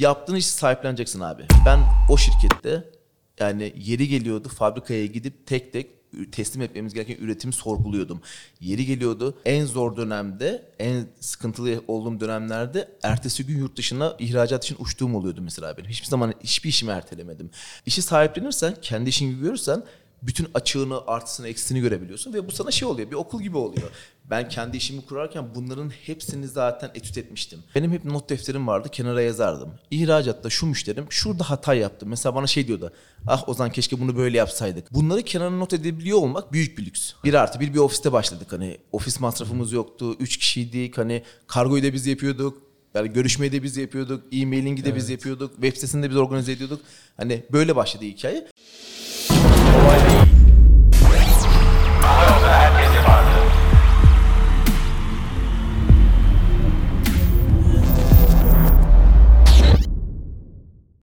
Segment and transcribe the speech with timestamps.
[0.00, 1.46] Yaptığın işi sahipleneceksin abi.
[1.66, 2.84] Ben o şirkette
[3.40, 5.90] yani yeri geliyordu fabrikaya gidip tek tek
[6.32, 8.20] teslim etmemiz gereken üretimi sorguluyordum.
[8.60, 14.76] Yeri geliyordu en zor dönemde, en sıkıntılı olduğum dönemlerde ertesi gün yurt dışına ihracat için
[14.78, 15.90] uçtuğum oluyordu mesela benim.
[15.90, 17.50] Hiçbir zaman hiçbir işimi ertelemedim.
[17.86, 19.82] İşi sahiplenirsen, kendi işin gibi görürsen
[20.26, 23.90] bütün açığını, artısını, eksisini görebiliyorsun ve bu sana şey oluyor, bir okul gibi oluyor.
[24.30, 27.58] Ben kendi işimi kurarken bunların hepsini zaten etüt etmiştim.
[27.74, 29.74] Benim hep not defterim vardı, kenara yazardım.
[29.90, 32.06] İhracatta şu müşterim şurada hata yaptı.
[32.06, 32.92] Mesela bana şey diyordu,
[33.26, 34.94] ah Ozan keşke bunu böyle yapsaydık.
[34.94, 37.12] Bunları kenara not edebiliyor olmak büyük bir lüks.
[37.24, 38.78] Bir artı bir bir ofiste başladık hani.
[38.92, 42.62] Ofis masrafımız yoktu, üç kişiydik, hani kargoyu da biz yapıyorduk.
[42.94, 46.80] Yani görüşmeyi de biz yapıyorduk, e-mailing'i de biz yapıyorduk, web sitesini de biz organize ediyorduk.
[47.16, 48.46] Hani böyle başladı hikaye.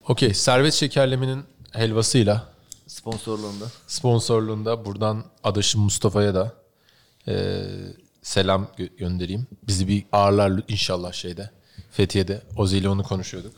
[0.07, 2.49] Okey, Servet Şekerleme'nin helvasıyla
[2.87, 3.65] Sponsorluğunda.
[3.87, 6.53] sponsorluğunda buradan adaşım Mustafa'ya da
[7.27, 7.63] e,
[8.21, 9.47] selam gö- göndereyim.
[9.67, 11.49] Bizi bir ağırlar inşallah şeyde.
[11.91, 12.41] Fethiye'de.
[12.57, 13.53] Ozi ile onu konuşuyorduk.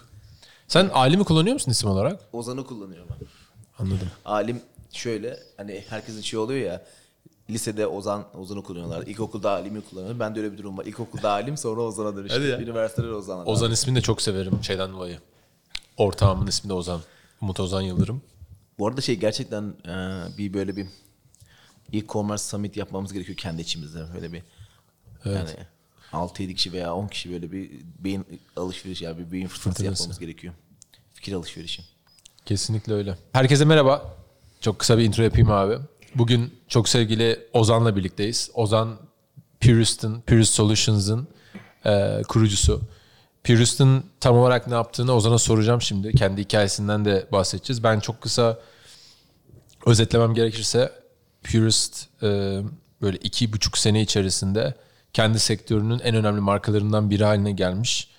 [0.68, 2.22] Sen Ali mi kullanıyor musun isim olarak?
[2.34, 3.28] Ozan'ı kullanıyorum ben.
[3.80, 4.08] Anladım.
[4.26, 6.84] Alim şöyle hani herkesin şey oluyor ya
[7.50, 9.08] lisede Ozan Ozan'ı kullanıyorlar.
[9.08, 10.20] İlkokulda Alim'i kullanıyor.
[10.20, 10.86] Ben de öyle bir durum var.
[10.86, 12.38] İlkokulda Alim sonra Ozan'a dönüştü.
[12.40, 12.60] Hadi ya.
[12.60, 13.46] Üniversitede Ozan'a.
[13.46, 15.20] Ozan ismini de çok severim şeyden dolayı.
[15.98, 17.02] Ortağımın ismi de Ozan.
[17.42, 18.22] Umut Ozan Yıldırım.
[18.80, 19.94] Bu arada şey gerçekten e,
[20.38, 20.88] bir böyle bir
[21.94, 24.06] e-commerce summit yapmamız gerekiyor kendi içimizde.
[24.14, 24.42] Böyle bir
[25.26, 25.50] yani
[26.12, 30.02] 6-7 kişi veya 10 kişi böyle bir beyin alışveriş ya bir beyin fırtınası Fırtınası.
[30.04, 30.54] yapmamız gerekiyor.
[31.14, 31.84] Fikir alışverişi.
[32.46, 33.18] Kesinlikle öyle.
[33.32, 34.16] Herkese merhaba.
[34.62, 35.78] Çok kısa bir intro yapayım abi.
[36.16, 38.52] Bugün çok sevgili Ozan'la birlikteyiz.
[38.54, 38.98] Ozan
[39.60, 41.28] Purist'in, Purist Solutions'ın
[41.86, 42.82] e, kurucusu.
[43.46, 46.12] Purist'in tam olarak ne yaptığını Ozan'a soracağım şimdi.
[46.12, 47.84] Kendi hikayesinden de bahsedeceğiz.
[47.84, 48.60] Ben çok kısa
[49.86, 50.92] özetlemem gerekirse
[51.44, 52.60] Purist e,
[53.02, 54.74] böyle iki buçuk sene içerisinde
[55.14, 58.10] kendi sektörünün en önemli markalarından biri haline gelmiş.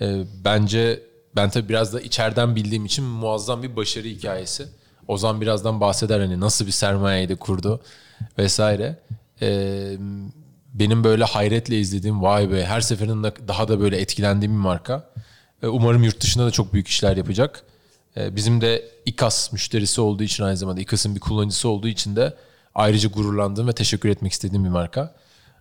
[0.00, 1.02] E, bence
[1.36, 4.68] ben tabii biraz da içeriden bildiğim için muazzam bir başarı hikayesi.
[5.08, 7.80] Ozan birazdan bahseder hani nasıl bir sermayeyi kurdu
[8.38, 8.98] vesaire.
[9.42, 9.98] E,
[10.72, 15.10] benim böyle hayretle izlediğim vay be her seferinde daha da böyle etkilendiğim bir marka.
[15.62, 17.64] E, umarım yurt dışında da çok büyük işler yapacak.
[18.16, 22.36] E, Bizim de İKAS müşterisi olduğu için aynı zamanda İKAS'ın bir kullanıcısı olduğu için de
[22.74, 25.14] ayrıca gururlandığım ve teşekkür etmek istediğim bir marka.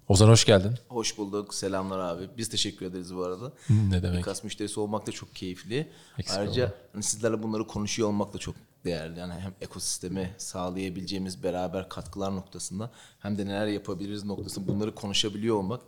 [0.08, 0.74] Ozan hoş geldin.
[0.90, 1.54] Hoş bulduk.
[1.54, 2.24] Selamlar abi.
[2.38, 3.52] Biz teşekkür ederiz bu arada.
[3.70, 4.20] Ne demek?
[4.20, 5.88] İKAS müşterisi olmak da çok keyifli.
[6.18, 8.56] Eksik Ayrıca hani sizlerle bunları konuşuyor olmak da çok
[8.86, 9.20] değerli.
[9.20, 15.82] Yani hem ekosisteme sağlayabileceğimiz beraber katkılar noktasında hem de neler yapabiliriz noktasında bunları konuşabiliyor olmak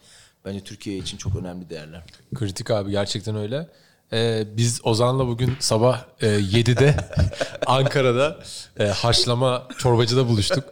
[0.45, 2.03] bence Türkiye için çok önemli değerler.
[2.35, 3.69] Kritik abi gerçekten öyle.
[4.13, 6.95] Ee, biz Ozan'la bugün sabah e, 7'de
[7.65, 8.39] Ankara'da
[8.79, 10.63] e, haşlama çorbacıda buluştuk.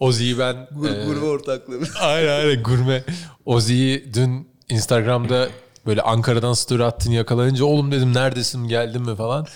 [0.00, 0.54] Ozi'yi ben...
[0.54, 1.80] e, Gurbe ortaklığı.
[2.00, 3.04] Aynen aynen gurme.
[3.44, 5.48] Ozi'yi dün Instagram'da
[5.86, 9.46] böyle Ankara'dan story attığını yakalayınca oğlum dedim neredesin geldin mi falan.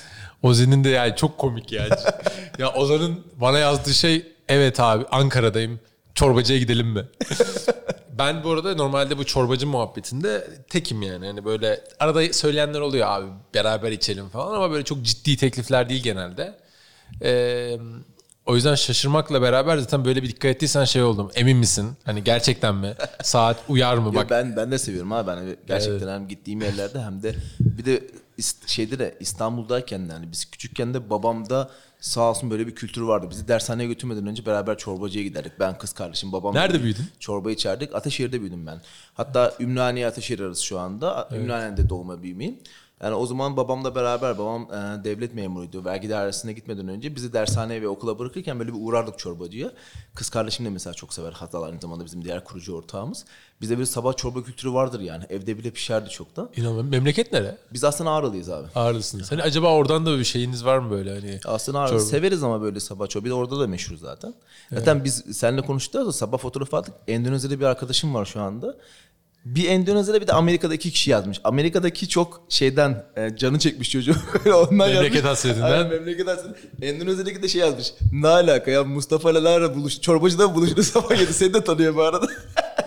[0.42, 1.90] Ozi'nin de yani çok komik yani.
[2.58, 5.80] ya Ozan'ın bana yazdığı şey evet abi Ankara'dayım
[6.14, 7.04] çorbacıya gidelim mi?
[8.18, 11.26] ben bu arada normalde bu çorbacı muhabbetinde tekim yani.
[11.26, 16.02] Hani böyle arada söyleyenler oluyor abi beraber içelim falan ama böyle çok ciddi teklifler değil
[16.02, 16.54] genelde.
[17.22, 17.76] Ee,
[18.46, 21.30] o yüzden şaşırmakla beraber zaten böyle bir dikkat ettiysen şey oldum.
[21.34, 21.90] Emin misin?
[22.04, 22.94] Hani gerçekten mi?
[23.22, 24.06] Saat uyar mı?
[24.06, 25.26] Yo, Bak ben ben de seviyorum abi.
[25.30, 28.02] Ben gerçekten hem gittiğim yerlerde hem de bir de
[28.66, 31.70] şeyde de İstanbul'dayken de hani biz küçükken de babamda
[32.00, 33.26] sağ olsun böyle bir kültür vardı.
[33.30, 35.52] Bizi dershaneye götürmeden önce beraber çorbacıya giderdik.
[35.60, 36.54] Ben kız kardeşim babam.
[36.54, 37.04] Nerede büyüdün?
[37.18, 37.94] Çorba içerdik.
[37.94, 38.80] Ateşehir'de büyüdüm ben.
[39.14, 41.28] Hatta Ümraniye Ateşehir arası şu anda.
[41.32, 42.58] Ümraniye'de doğma büyümeyim.
[43.02, 45.84] Yani o zaman babamla beraber babam e, devlet memuruydu.
[45.84, 49.72] Vergi dairesine gitmeden önce bizi dershaneye ve okula bırakırken böyle bir uğrardık çorbacıya.
[50.14, 51.32] Kız kardeşim de mesela çok sever.
[51.32, 53.24] Hatta aynı zamanda bizim diğer kurucu ortağımız.
[53.60, 55.24] Bizde bir sabah çorba kültürü vardır yani.
[55.30, 56.48] Evde bile pişerdi çok da.
[56.56, 56.90] inanamıyorum.
[56.90, 57.58] Memleket nere?
[57.72, 58.66] Biz aslında Ağrılıyız abi.
[58.74, 59.22] Ağrılısın.
[59.22, 61.40] Senin acaba oradan da bir şeyiniz var mı böyle hani?
[61.44, 61.98] Aslında Ağrılı.
[61.98, 62.10] Çorba.
[62.10, 63.24] Severiz ama böyle sabah çorba.
[63.24, 64.34] Bir de orada da meşhur zaten.
[64.72, 66.94] Zaten biz seninle konuştuk da sabah fotoğrafı attık.
[67.08, 68.76] Endonezya'da bir arkadaşım var şu anda.
[69.44, 71.40] Bir Endonezya'da bir de Amerika'da iki kişi yazmış.
[71.44, 74.14] Amerika'daki çok şeyden e, canı çekmiş çocuğu.
[74.46, 75.24] Ondan Memleket yazmış.
[75.24, 75.70] hasretinden.
[75.70, 76.86] Aynen, memleket hasretinden.
[76.94, 77.92] Endonezya'daki de şey yazmış.
[78.12, 80.00] Ne alaka ya Mustafa ile Lara buluş.
[80.00, 81.32] Çorbacıda buluştunuz sabah yedi.
[81.32, 82.26] Seni de tanıyor bu arada.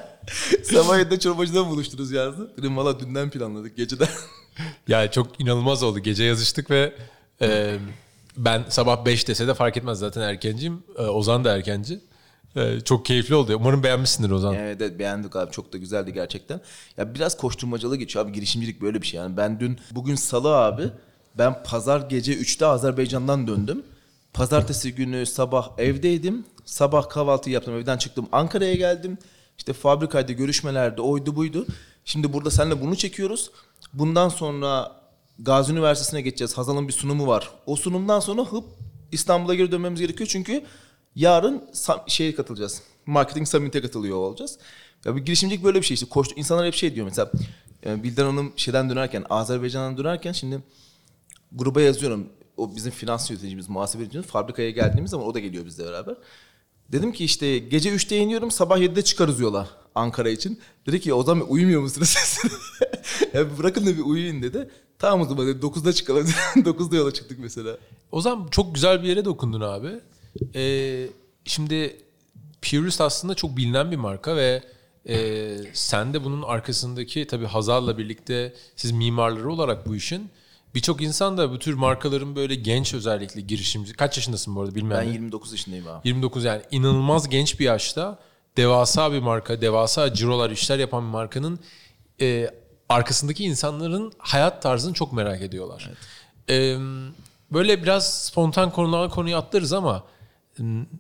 [0.64, 2.52] sabah yedide çorbacıda buluştunuz yazdı.
[2.58, 4.08] Dedim valla dünden planladık geceden.
[4.88, 6.00] Ya çok inanılmaz oldu.
[6.00, 6.94] Gece yazıştık ve
[7.42, 7.76] e,
[8.38, 10.84] ben sabah 5 dese de fark etmez zaten erkenciyim.
[10.98, 12.00] E, Ozan da erkenci.
[12.56, 13.56] E, çok keyifli oldu.
[13.56, 14.54] Umarım beğenmişsindir Ozan.
[14.54, 16.62] Evet, evet beğendik abi çok da güzeldi gerçekten.
[16.98, 19.38] Ya biraz koşturmacalı geçiyor abi girişimcilik böyle bir şey yani.
[19.38, 20.84] Ben dün bugün salı abi
[21.38, 23.84] Ben pazar gece 3'te Azerbaycan'dan döndüm.
[24.34, 26.46] Pazartesi günü sabah evdeydim.
[26.66, 29.18] Sabah kahvaltı yaptım evden çıktım Ankara'ya geldim.
[29.58, 31.66] İşte fabrikaydı görüşmelerde oydu buydu.
[32.06, 33.52] Şimdi burada seninle bunu çekiyoruz.
[33.94, 34.92] Bundan sonra
[35.40, 36.58] Gazi Üniversitesi'ne geçeceğiz.
[36.58, 37.50] Hazal'ın bir sunumu var.
[37.66, 38.64] O sunumdan sonra hıp
[39.12, 40.30] İstanbul'a geri dönmemiz gerekiyor.
[40.34, 40.64] Çünkü
[41.16, 41.64] yarın
[42.08, 42.82] şeye katılacağız.
[43.06, 44.58] Marketing Summit'e katılıyor olacağız.
[45.06, 46.06] Ya bir girişimcilik böyle bir şey işte.
[46.06, 47.32] Koştu, insanlar hep şey diyor mesela.
[47.86, 50.60] e, Bildan Hanım şeyden dönerken, Azerbaycan'dan dönerken şimdi
[51.52, 52.30] gruba yazıyorum.
[52.58, 54.28] O bizim finans yöneticimiz, muhasebe yöneticimiz.
[54.28, 56.16] Fabrikaya geldiğimiz zaman o da geliyor bizle beraber.
[56.92, 60.60] Dedim ki işte gece 3'te iniyorum sabah 7'de çıkarız yola Ankara için.
[60.88, 62.16] Dedi ki o zaman uyumuyor musunuz?
[63.34, 64.70] bir bırakın da bir uyuyun dedi.
[65.00, 66.28] Tamam o zaman dedi 9'da çıkalım.
[66.56, 67.78] 9'da yola çıktık mesela.
[68.12, 70.00] O zaman çok güzel bir yere dokundun abi.
[70.56, 71.08] Ee,
[71.46, 71.96] şimdi
[72.62, 74.64] Purist aslında çok bilinen bir marka ve
[75.08, 80.30] e, sen de bunun arkasındaki tabii Hazal'la birlikte siz mimarları olarak bu işin
[80.76, 83.94] birçok insan da bu tür markaların böyle genç özellikle girişimci.
[83.94, 85.08] Kaç yaşındasın bu arada bilmiyorum.
[85.08, 86.08] Ben 29 yaşındayım abi.
[86.08, 88.20] 29 yani inanılmaz genç bir yaşta
[88.58, 91.60] devasa bir marka, devasa cirolar işler yapan bir markanın
[92.22, 92.50] e,
[92.90, 95.90] arkasındaki insanların hayat tarzını çok merak ediyorlar.
[96.50, 96.78] E,
[97.52, 100.04] böyle biraz spontan konulara konuya atlarız ama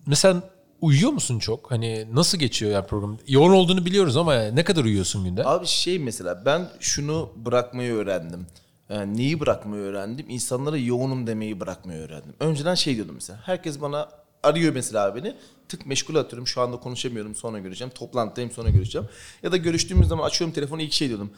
[0.08, 0.44] mesela
[0.82, 1.72] uyuyor musun çok?
[1.72, 3.18] Hani nasıl geçiyor ya program?
[3.28, 5.46] Yoğun olduğunu biliyoruz ama ne kadar uyuyorsun günde?
[5.46, 8.48] Abi şey mesela ben şunu bırakmayı öğrendim.
[8.90, 10.26] Yani neyi bırakmayı öğrendim?
[10.30, 12.34] İnsanlara yoğunum demeyi bırakmayı öğrendim.
[12.40, 13.40] Önceden şey diyordum mesela.
[13.44, 14.10] Herkes bana
[14.44, 15.36] arıyor mesela beni.
[15.70, 16.48] Tık meşgul atıyorum.
[16.48, 17.36] Şu anda konuşamıyorum.
[17.36, 17.94] Sonra göreceğim.
[17.96, 19.08] Toplantıdayım sonra göreceğim.
[19.44, 21.32] Ya da görüştüğümüz zaman açıyorum telefonu ilk şey diyordum.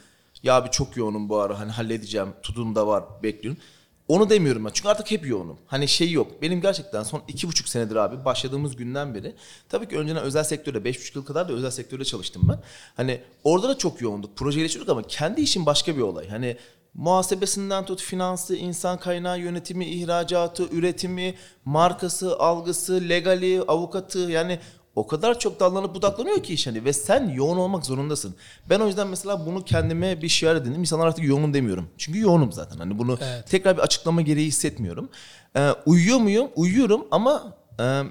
[0.44, 1.59] Ya abi çok yoğunum bu ara.
[1.59, 2.27] Hani halledeceğim.
[2.44, 3.03] Tudum da var.
[3.23, 3.62] Bekliyorum.
[4.07, 4.69] Onu demiyorum ben.
[4.74, 5.57] Çünkü artık hep yoğunum.
[5.68, 6.42] Hani şey yok.
[6.42, 9.36] Benim gerçekten son iki buçuk senedir abi başladığımız günden beri.
[9.69, 12.60] Tabii ki önceden özel sektörde beş buçuk yıl kadar da özel sektörde çalıştım ben.
[12.98, 14.38] Hani orada da çok yoğunduk.
[14.38, 16.30] Projeyle çalışıyorduk ama kendi işim başka bir olay.
[16.30, 16.57] Hani
[16.94, 21.36] muhasebesinden tut finansı, insan kaynağı yönetimi, ihracatı, üretimi,
[21.66, 24.60] markası, algısı, legali, avukatı yani
[24.95, 28.36] o kadar çok dallanıp budaklanıyor ki iş hani ve sen yoğun olmak zorundasın.
[28.69, 30.80] Ben o yüzden mesela bunu kendime bir şiar edindim.
[30.80, 31.88] İnsanlar artık yoğunum demiyorum.
[31.97, 32.77] Çünkü yoğunum zaten.
[32.77, 33.47] Hani bunu Evet.
[33.50, 35.09] tekrar bir açıklama gereği hissetmiyorum.
[35.56, 36.47] Ee, uyuyor muyum?
[36.56, 38.01] Uyuyorum ama e,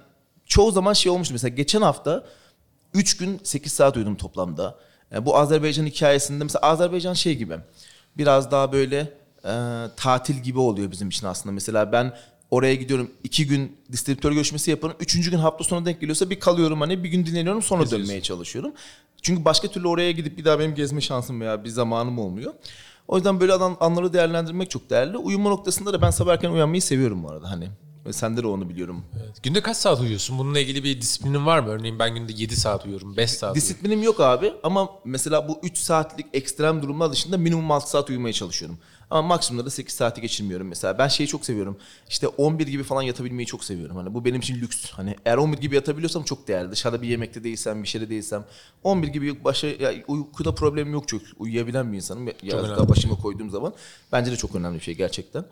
[0.47, 1.35] çoğu zaman şey olmuştu.
[1.35, 2.25] Mesela geçen hafta
[2.95, 4.79] 3 gün 8 saat uyudum toplamda.
[5.15, 7.57] E, bu Azerbaycan hikayesinde mesela Azerbaycan şey gibi
[8.17, 9.13] biraz daha böyle
[9.45, 9.53] e,
[9.97, 11.53] tatil gibi oluyor bizim için aslında.
[11.53, 12.13] Mesela ben
[12.55, 14.97] oraya gidiyorum iki gün distribütör görüşmesi yaparım.
[15.01, 18.09] Üçüncü gün hafta sonu denk geliyorsa bir kalıyorum hani bir gün dinleniyorum sonra Geziyorsun.
[18.09, 18.73] dönmeye çalışıyorum.
[19.23, 22.55] Çünkü başka türlü oraya gidip bir daha benim gezme şansım veya bir zamanım olmuyor.
[23.09, 25.17] O yüzden böyle anları değerlendirmek çok değerli.
[25.17, 27.69] Uyuma noktasında da ben sabah erken uyanmayı seviyorum bu arada hani.
[28.11, 29.05] Sende de onu biliyorum.
[29.25, 29.43] Evet.
[29.43, 30.39] Günde kaç saat uyuyorsun?
[30.39, 31.69] Bununla ilgili bir disiplinin var mı?
[31.69, 33.57] Örneğin ben günde 7 saat uyuyorum, 5 saat uyuyorum.
[33.57, 38.33] Disiplinim yok abi ama mesela bu 3 saatlik ekstrem durumlar dışında minimum 6 saat uyumaya
[38.33, 38.79] çalışıyorum.
[39.15, 40.99] Ama maksimumda da 8 saati geçirmiyorum mesela.
[40.99, 41.79] Ben şeyi çok seviyorum.
[42.09, 43.97] İşte 11 gibi falan yatabilmeyi çok seviyorum.
[43.97, 44.91] Hani bu benim için lüks.
[44.91, 46.71] Hani eğer 11 gibi yatabiliyorsam çok değerli.
[46.71, 48.45] Dışarıda bir yemekte değilsem, bir şeyde değilsem
[48.83, 51.23] 11 gibi başa ya uykuda problemim yok çok.
[51.39, 52.27] Uyuyabilen bir insanım.
[52.27, 53.75] Ya, ya önemli başıma koyduğum zaman
[54.13, 55.45] bence de çok önemli bir şey gerçekten.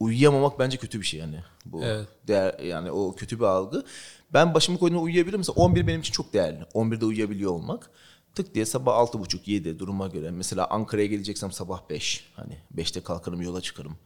[0.00, 1.36] Uyuyamamak bence kötü bir şey yani.
[1.64, 2.08] Bu Evet.
[2.28, 3.84] değer yani o kötü bir algı.
[4.32, 5.40] Ben başımı koyduğumda uyuyabilirim.
[5.40, 6.62] Mesela 11 benim için çok değerli.
[6.74, 7.90] 11'de uyuyabiliyor olmak.
[8.34, 10.30] Tık diye sabah 6.30 7 duruma göre.
[10.30, 12.30] Mesela Ankara'ya geleceksem sabah 5.
[12.36, 13.96] Hani 5'te kalkarım yola çıkarım.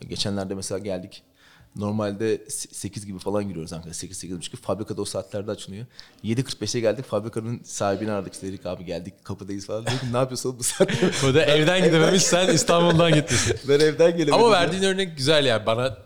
[0.00, 1.22] Geçenlerde mesela geldik.
[1.76, 3.94] Normalde 8 gibi falan giriyoruz Ankara.
[3.94, 4.56] 8 8 gibi.
[4.56, 5.86] Fabrikada o saatlerde açılıyor.
[6.24, 7.04] 7.45'e geldik.
[7.04, 8.34] Fabrikanın sahibini aradık.
[8.34, 9.86] İşte dedik abi geldik kapıdayız falan.
[9.86, 11.10] Dedik ne yapıyorsun bu saatte?
[11.22, 13.56] Bu da evden gidememiş sen İstanbul'dan gitmişsin.
[13.68, 14.34] ben evden gelemedim.
[14.34, 14.52] Ama ya.
[14.52, 15.66] verdiğin örnek güzel ya.
[15.66, 15.98] Bana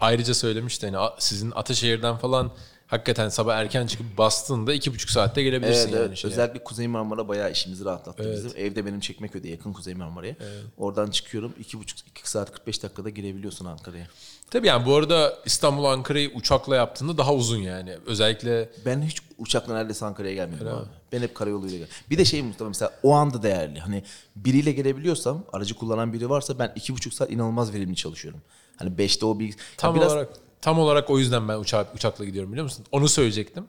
[0.00, 0.90] ayrıca söylemişti.
[0.90, 2.52] Hani sizin Ataşehir'den falan
[2.90, 6.06] hakikaten sabah erken çıkıp bastığında iki buçuk saatte gelebilirsin Evet, yani.
[6.06, 6.24] evet.
[6.24, 8.36] Özellikle Kuzey Marmara bayağı işimizi rahatlattı Evet.
[8.36, 8.52] bizim.
[8.56, 10.34] Evde benim Çekmeköy'de yakın Kuzey Marmara'ya.
[10.76, 11.54] Oradan çıkıyorum.
[11.60, 14.06] 2,5 2 saat 45 dakikada girebiliyorsun Ankara'ya.
[14.50, 17.96] Tabii yani bu arada İstanbul Ankara'yı uçakla yaptığında daha uzun yani.
[18.06, 20.86] Özellikle Ben hiç uçakla neredeyse Ankara'ya gelmedim abi.
[21.12, 21.92] Ben hep karayoluyla geldim.
[22.10, 23.80] Bir de şey Mustafa mesela o anda değerli.
[23.80, 24.02] Hani
[24.36, 28.40] biriyle gelebiliyorsam, aracı kullanan biri varsa ben 2,5 saat inanılmaz verimli çalışıyorum.
[28.76, 29.54] Hani 5'te o bir...
[29.76, 30.28] tam Ya biraz olarak
[30.62, 32.86] tam olarak o yüzden ben uçak uçakla gidiyorum biliyor musun?
[32.92, 33.64] Onu söyleyecektim.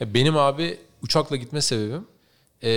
[0.00, 2.06] E, Benim abi uçakla gitme sebebim
[2.62, 2.70] e,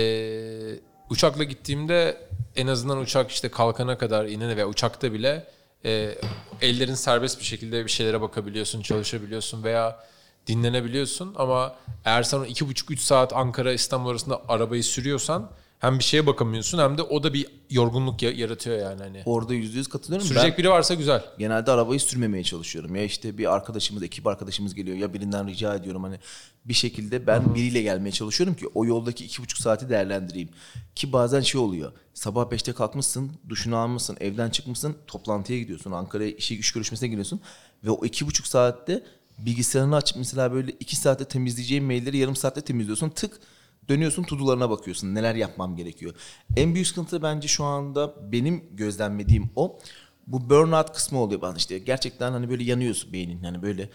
[1.10, 5.46] uçakla gittiğimde en azından uçak işte kalkana kadar inene ve uçakta bile
[5.84, 6.14] e,
[6.60, 10.04] ellerin serbest bir şekilde bir şeylere bakabiliyorsun, çalışabiliyorsun veya
[10.46, 15.50] dinlenebiliyorsun ama eğer sen o iki buçuk üç saat Ankara İstanbul arasında arabayı sürüyorsan
[15.82, 19.22] hem bir şeye bakamıyorsun hem de o da bir yorgunluk ya- yaratıyor yani hani.
[19.26, 20.28] Orada yüzde yüz katılıyorum.
[20.28, 21.24] Sürecek ben biri varsa güzel.
[21.38, 22.96] genelde arabayı sürmemeye çalışıyorum.
[22.96, 24.96] Ya işte bir arkadaşımız, ekip arkadaşımız geliyor.
[24.96, 26.18] Ya birinden rica ediyorum hani
[26.64, 30.48] bir şekilde ben biriyle gelmeye çalışıyorum ki o yoldaki iki buçuk saati değerlendireyim.
[30.94, 31.92] Ki bazen şey oluyor.
[32.14, 35.92] Sabah beşte kalkmışsın, duşunu almışsın, evden çıkmışsın, toplantıya gidiyorsun.
[35.92, 37.40] Ankara'ya işe güç görüşmesine gidiyorsun.
[37.84, 39.02] Ve o iki buçuk saatte
[39.38, 43.08] bilgisayarını açıp mesela böyle iki saatte temizleyeceğin mailleri yarım saatte temizliyorsun.
[43.10, 43.40] Tık
[43.88, 45.14] dönüyorsun tudularına bakıyorsun.
[45.14, 46.14] Neler yapmam gerekiyor.
[46.56, 49.78] En büyük sıkıntı bence şu anda benim gözlemlediğim o.
[50.26, 51.78] Bu burnout kısmı oluyor bazen işte.
[51.78, 53.42] Gerçekten hani böyle yanıyorsun beynin.
[53.42, 53.90] Yani böyle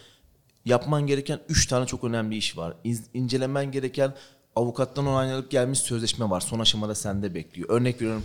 [0.66, 2.74] yapman gereken üç tane çok önemli iş var.
[2.84, 3.04] İz,
[3.72, 4.14] gereken
[4.56, 6.42] avukattan onaylanıp gelmiş sözleşme var.
[6.42, 7.70] Son aşamada sende bekliyor.
[7.70, 8.24] Örnek veriyorum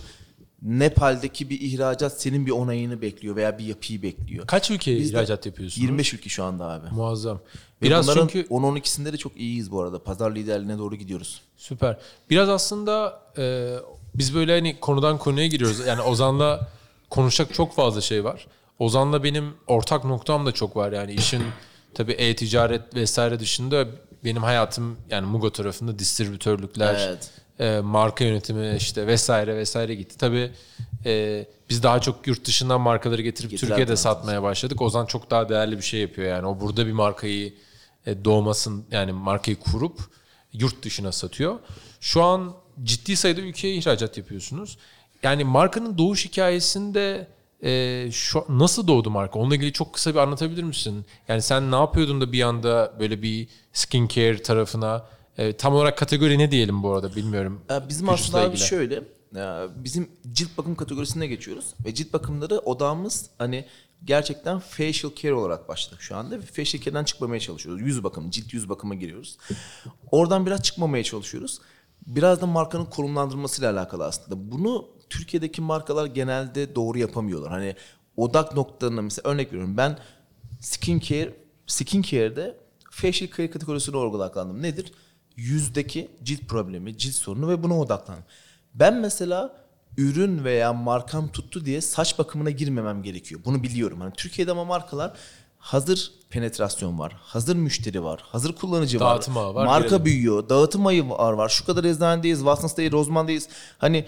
[0.63, 4.47] Nepal'deki bir ihracat senin bir onayını bekliyor veya bir yapıyı bekliyor.
[4.47, 5.83] Kaç ülkeye Biz ihracat yapıyorsunuz?
[5.83, 6.95] 25 ülke şu anda abi.
[6.95, 7.37] Muazzam.
[7.37, 10.03] Ve Biraz bunların çünkü 10-12'sinde de çok iyiyiz bu arada.
[10.03, 11.41] Pazar liderliğine doğru gidiyoruz.
[11.57, 11.97] Süper.
[12.29, 13.75] Biraz aslında e,
[14.15, 15.87] biz böyle hani konudan konuya giriyoruz.
[15.87, 16.67] Yani Ozan'la
[17.09, 18.47] konuşacak çok fazla şey var.
[18.79, 20.91] Ozan'la benim ortak noktam da çok var.
[20.91, 21.43] Yani işin
[21.93, 23.87] tabii e-ticaret vesaire dışında
[24.25, 27.31] benim hayatım yani Mugo tarafında distribütörlükler, Evet.
[27.59, 30.17] E, marka yönetimi işte vesaire vesaire gitti.
[30.17, 30.51] Tabii
[31.05, 34.81] e, biz daha çok yurt dışından markaları getirip Getiren Türkiye'de satmaya başladık.
[34.81, 36.47] Ozan çok daha değerli bir şey yapıyor yani.
[36.47, 37.53] O burada bir markayı
[38.05, 39.99] e, doğmasın yani markayı kurup
[40.53, 41.59] yurt dışına satıyor.
[41.99, 44.77] Şu an ciddi sayıda ülkeye ihracat yapıyorsunuz.
[45.23, 47.27] Yani markanın doğuş hikayesinde
[47.63, 49.39] e, şu nasıl doğdu marka?
[49.39, 51.05] Onunla ilgili çok kısa bir anlatabilir misin?
[51.27, 55.05] Yani sen ne yapıyordun da bir anda böyle bir skincare tarafına
[55.37, 57.61] e, tam olarak kategori ne diyelim bu arada bilmiyorum.
[57.69, 58.67] Ya bizim aslında abi ilgili.
[58.67, 59.03] şöyle,
[59.35, 63.65] ya bizim cilt bakım kategorisine geçiyoruz ve cilt bakımları odağımız hani
[64.05, 67.81] gerçekten facial care olarak başladık şu anda facial care'den çıkmamaya çalışıyoruz.
[67.81, 69.37] Yüz bakımı, cilt yüz bakıma giriyoruz.
[70.11, 71.59] Oradan biraz çıkmamaya çalışıyoruz.
[72.07, 74.51] Biraz da markanın konumlandırılmasıyla alakalı aslında.
[74.51, 77.51] Bunu Türkiye'deki markalar genelde doğru yapamıyorlar.
[77.51, 77.75] Hani
[78.17, 79.97] odak noktalarına mesela örnek veriyorum ben
[80.61, 81.35] skincare,
[81.67, 82.57] skincare'de
[82.91, 84.61] facial care kategorisine odaklandım.
[84.61, 84.93] Nedir?
[85.37, 88.23] Yüzdeki cilt problemi, cilt sorunu ve buna odaklandım.
[88.73, 89.63] Ben mesela
[89.97, 93.41] ürün veya markam tuttu diye saç bakımına girmemem gerekiyor.
[93.45, 94.01] Bunu biliyorum.
[94.01, 95.13] Hani Türkiye'de ama markalar
[95.57, 100.05] hazır penetrasyon var, hazır müşteri var, hazır kullanıcı Dağıtım var, ağı var, marka girelim.
[100.05, 101.49] büyüyor, dağıtım ayı var, var.
[101.49, 103.49] Şu kadar eczanedeyiz, Watsons'tayız, Rossmann'dayız.
[103.77, 104.05] Hani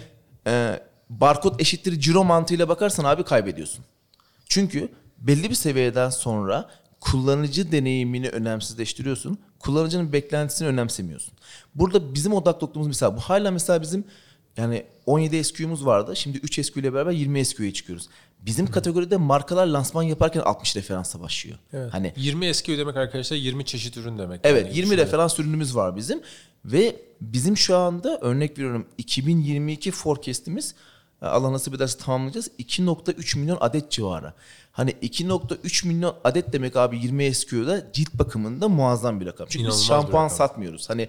[0.48, 0.80] e,
[1.10, 3.86] barkod eşittir ciro mantığıyla bakarsan abi kaybediyorsun.
[4.50, 9.38] Çünkü belli bir seviyeden sonra kullanıcı deneyimini önemsizleştiriyorsun.
[9.60, 11.34] Kullanıcının beklentisini önemsemiyorsun.
[11.76, 14.04] Burada bizim odak noktamız mesela bu hala mesela bizim
[14.58, 16.16] yani 17 SKU'muz vardı.
[16.16, 18.10] Şimdi 3 SKU ile beraber 20 SKU'ya çıkıyoruz.
[18.40, 21.58] Bizim kategoride markalar lansman yaparken 60 referansa başlıyor.
[21.74, 21.94] Evet.
[21.94, 24.42] Hani 20 eski demek arkadaşlar 20 çeşit ürün demek.
[24.44, 26.22] Evet Yani 20 şöyle- referans ürünümüz var bizim
[26.66, 30.76] ve bizim şu anda örnek veriyorum 2022 forecast'imiz
[31.22, 34.34] Allah nasip ederse tamamlayacağız 2.3 milyon adet civarı.
[34.72, 39.48] Hani 2.3 milyon adet demek abi 20 SKU'da cilt bakımında muazzam bir rakam.
[39.50, 40.90] Çünkü İnanılmaz biz şampuan satmıyoruz.
[40.90, 41.08] Hani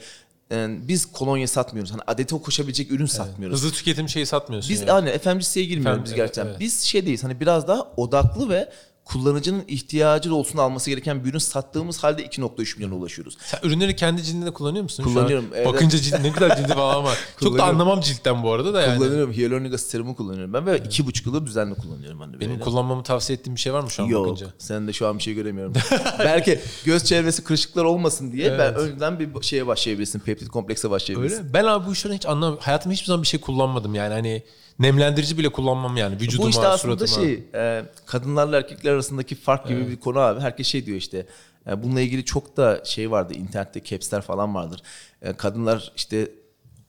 [0.53, 1.93] e, biz kolonya satmıyoruz.
[1.93, 3.59] Hani adete koşabilecek ürün satmıyoruz.
[3.59, 4.71] Hızlı tüketim şeyi satmıyorsun.
[4.71, 5.09] Biz yani.
[5.09, 6.47] yani FMC'ye girmiyoruz Efendim, biz evet, gerçekten.
[6.47, 6.61] evet.
[6.61, 8.73] Biz şey değiliz hani biraz daha odaklı ve
[9.07, 13.37] kullanıcının ihtiyacı olsun alması gereken bir ürün sattığımız halde 2.3 milyona ulaşıyoruz.
[13.41, 15.05] Sen ürünleri kendi cildinde kullanıyor musun?
[15.05, 15.67] Kullanıyorum, evet.
[15.67, 17.19] Bakınca cilt ne güzel cildi falan var.
[17.41, 18.99] Çok da anlamam ciltten bu arada da yani.
[18.99, 19.33] Kullanıyorum.
[19.33, 22.41] Hyaluronik asit serumu kullanıyorum ben ve iki buçuk yıldır düzenli kullanıyorum ben de.
[22.41, 22.63] Benim böyle.
[22.63, 24.27] kullanmamı tavsiye ettiğin bir şey var mı şu an Yok.
[24.27, 24.47] bakınca?
[24.59, 25.75] Sen de şu an bir şey göremiyorum.
[26.19, 30.19] Belki göz çevresi kırışıklar olmasın diye ben önceden bir şeye başlayabilirsin.
[30.19, 31.39] Peptit komplekse başlayabilirsin.
[31.39, 31.55] Öyle.
[31.55, 32.59] Ben abi bu işleri hiç anlamam.
[32.61, 34.43] Hayatımda hiçbir zaman bir şey kullanmadım yani hani
[34.79, 37.27] nemlendirici bile kullanmam yani vücuduma, Bu işte aslında suratıma.
[37.27, 40.41] şey e, kadınlarla erkekler arasındaki fark gibi bir konu abi.
[40.41, 41.27] Herkes şey diyor işte
[41.67, 44.83] e, bununla ilgili çok da şey vardı internette capsler falan vardır.
[45.23, 46.31] E, kadınlar işte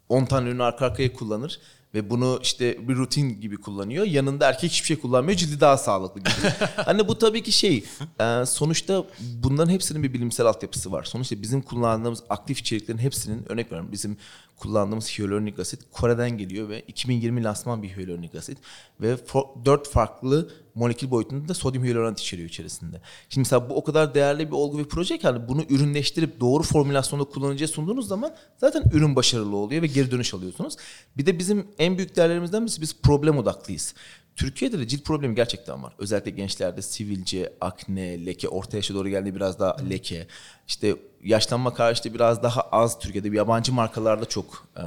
[0.10, 1.60] 10 tane ürünü arka arkaya kullanır
[1.94, 4.06] ve bunu işte bir rutin gibi kullanıyor.
[4.06, 5.38] Yanında erkek hiçbir şey kullanmıyor.
[5.38, 6.53] Cildi daha sağlıklı gibi.
[6.75, 7.84] hani bu tabii ki şey
[8.20, 11.03] e, sonuçta bunların hepsinin bir bilimsel altyapısı var.
[11.03, 14.17] Sonuçta bizim kullandığımız aktif içeriklerin hepsinin örnek veriyorum bizim
[14.58, 18.58] kullandığımız hyaluronik asit Kore'den geliyor ve 2020 lansman bir hyaluronik asit
[19.02, 19.18] ve
[19.66, 23.02] 4 farklı molekül boyutunda da sodyum hyaluronat içeriyor içerisinde.
[23.30, 26.64] Şimdi mesela bu o kadar değerli bir olgu ve proje ki hani bunu ürünleştirip doğru
[26.64, 30.76] formülasyonda kullanıcıya sunduğunuz zaman zaten ürün başarılı oluyor ve geri dönüş alıyorsunuz.
[31.18, 33.94] Bir de bizim en büyük değerlerimizden birisi biz problem odaklıyız.
[34.38, 35.94] Türkiye'de de cilt problemi gerçekten var.
[35.98, 40.27] Özellikle gençlerde sivilce, akne, leke, orta yaşa doğru geldiğinde biraz daha leke.
[40.67, 44.84] İşte yaşlanma karşıtı biraz daha az Türkiye'de bir yabancı markalarda çok e,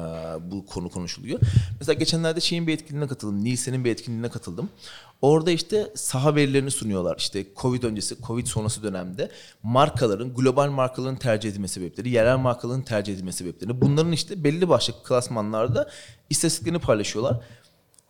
[0.50, 1.40] bu konu konuşuluyor.
[1.78, 3.44] Mesela geçenlerde şeyin bir etkinliğine katıldım.
[3.44, 4.70] Nielsen'in bir etkinliğine katıldım.
[5.22, 7.16] Orada işte saha verilerini sunuyorlar.
[7.18, 9.30] İşte Covid öncesi, Covid sonrası dönemde
[9.62, 13.80] markaların, global markaların tercih edilme sebepleri, yerel markaların tercih edilme sebepleri.
[13.80, 15.90] Bunların işte belli başlı klasmanlarda
[16.30, 17.40] istatistiklerini paylaşıyorlar.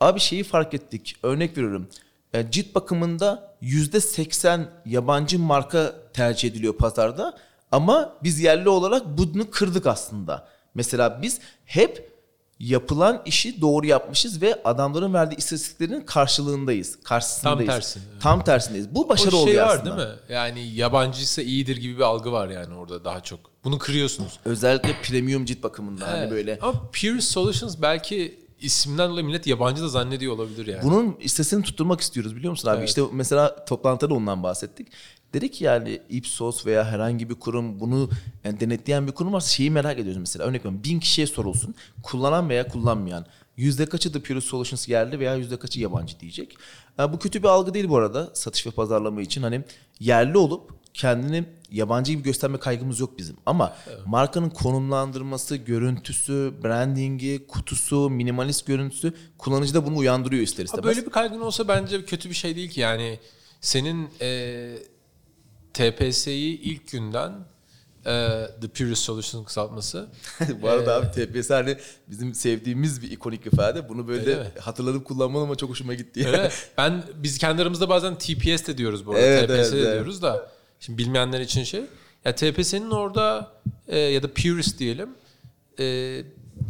[0.00, 1.16] Abi şeyi fark ettik.
[1.22, 1.88] Örnek veriyorum.
[2.34, 7.36] E, cilt bakımında %80 yabancı marka tercih ediliyor pazarda.
[7.72, 10.48] Ama biz yerli olarak bunu kırdık aslında.
[10.74, 12.10] Mesela biz hep
[12.58, 16.98] yapılan işi doğru yapmışız ve adamların verdiği istatistiklerin karşılığındayız.
[17.04, 17.58] Karşısındayız.
[17.58, 18.00] Tam tersi.
[18.20, 18.94] Tam tersindeyiz.
[18.94, 19.98] Bu başarı o şey oluyor var aslında.
[19.98, 20.14] değil mi?
[20.28, 23.40] Yani yabancıysa iyidir gibi bir algı var yani orada daha çok.
[23.64, 24.40] Bunu kırıyorsunuz.
[24.44, 26.30] Özellikle premium cilt bakımında hani Evet.
[26.30, 26.58] böyle.
[26.62, 30.82] Ama Pure Solutions belki isimden dolayı millet yabancı da zannediyor olabilir yani.
[30.82, 32.78] Bunun istesini tutturmak istiyoruz biliyor musun abi?
[32.78, 32.88] Evet.
[32.88, 34.88] İşte mesela toplantıda ondan bahsettik.
[35.32, 38.10] Dedik ki yani Ipsos veya herhangi bir kurum bunu
[38.44, 40.44] yani denetleyen bir kurum varsa şeyi merak ediyoruz mesela.
[40.44, 41.74] Örnek veriyorum bin kişiye sorulsun.
[42.02, 43.26] Kullanan veya kullanmayan.
[43.56, 46.56] Yüzde kaçı da Pure Solutions yerli veya yüzde kaçı yabancı diyecek.
[46.98, 49.42] Yani bu kötü bir algı değil bu arada satış ve pazarlama için.
[49.42, 49.62] Hani
[50.00, 53.36] yerli olup kendini yabancı gibi gösterme kaygımız yok bizim.
[53.46, 60.84] Ama markanın konumlandırması, görüntüsü, brandingi, kutusu, minimalist görüntüsü kullanıcıda bunu uyandırıyor ister Ha, istemez.
[60.84, 63.20] böyle bir kaygın olsa bence kötü bir şey değil ki yani
[63.60, 64.78] senin e,
[65.74, 67.32] TPS'yi ilk günden
[68.06, 70.08] e, The Purest Solution kısaltması
[70.62, 71.76] Bu arada abi TPS hani
[72.08, 73.88] bizim sevdiğimiz bir ikonik ifade.
[73.88, 74.50] Bunu böyle Öyle mi?
[74.60, 76.26] hatırlanıp kullanmalı ama çok hoşuma gitti.
[76.26, 76.50] Öyle.
[76.78, 79.22] Ben biz kendi aramızda bazen TPS de diyoruz bu arada.
[79.22, 79.94] Evet, TPS evet, de evet.
[79.94, 80.50] diyoruz da.
[80.80, 81.82] Şimdi bilmeyenler için şey.
[82.24, 83.52] Ya TPS'nin orada
[83.88, 85.08] e, ya da Purist diyelim.
[85.78, 86.18] e,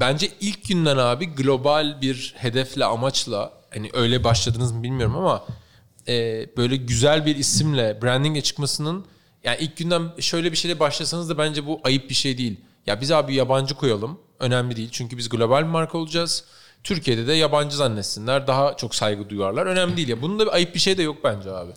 [0.00, 5.44] bence ilk günden abi global bir hedefle amaçla hani öyle başladınız mı bilmiyorum ama
[6.08, 9.04] e, böyle güzel bir isimle branding'e çıkmasının
[9.44, 12.60] yani ilk günden şöyle bir şeyle başlasanız da bence bu ayıp bir şey değil.
[12.86, 14.18] Ya biz abi yabancı koyalım.
[14.40, 14.88] Önemli değil.
[14.92, 16.44] Çünkü biz global bir marka olacağız.
[16.84, 18.46] Türkiye'de de yabancı zannetsinler.
[18.46, 19.66] Daha çok saygı duyarlar.
[19.66, 20.22] Önemli değil ya.
[20.22, 21.72] Bunun da bir ayıp bir şey de yok bence abi.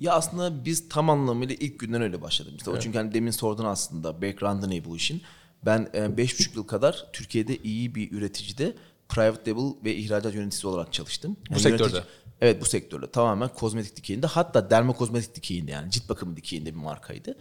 [0.00, 2.52] Ya aslında biz tam anlamıyla ilk günden öyle başladık.
[2.56, 5.22] İşte o çünkü hani demin sordun aslında background'ı ne bu işin.
[5.66, 8.74] Ben e, beş buçuk yıl kadar Türkiye'de iyi bir üreticide
[9.08, 11.36] private label ve ihracat yöneticisi olarak çalıştım.
[11.50, 12.04] Bu sektörde?
[12.40, 17.36] evet bu sektörde tamamen kozmetik dikeyinde hatta dermokozmetik dikeyinde yani cilt bakımı dikeyinde bir markaydı.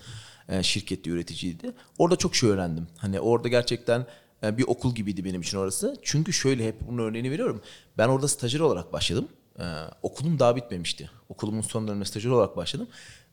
[0.49, 1.71] E, şirkette üreticiydi.
[1.97, 2.87] Orada çok şey öğrendim.
[2.97, 4.05] Hani orada gerçekten
[4.43, 5.97] e, bir okul gibiydi benim için orası.
[6.03, 7.61] Çünkü şöyle hep bunun örneğini veriyorum.
[7.97, 9.27] Ben orada stajyer olarak başladım.
[9.59, 9.63] Ee,
[10.01, 11.09] okulum daha bitmemişti.
[11.29, 12.87] Okulumun son döneminde stajyer olarak başladım.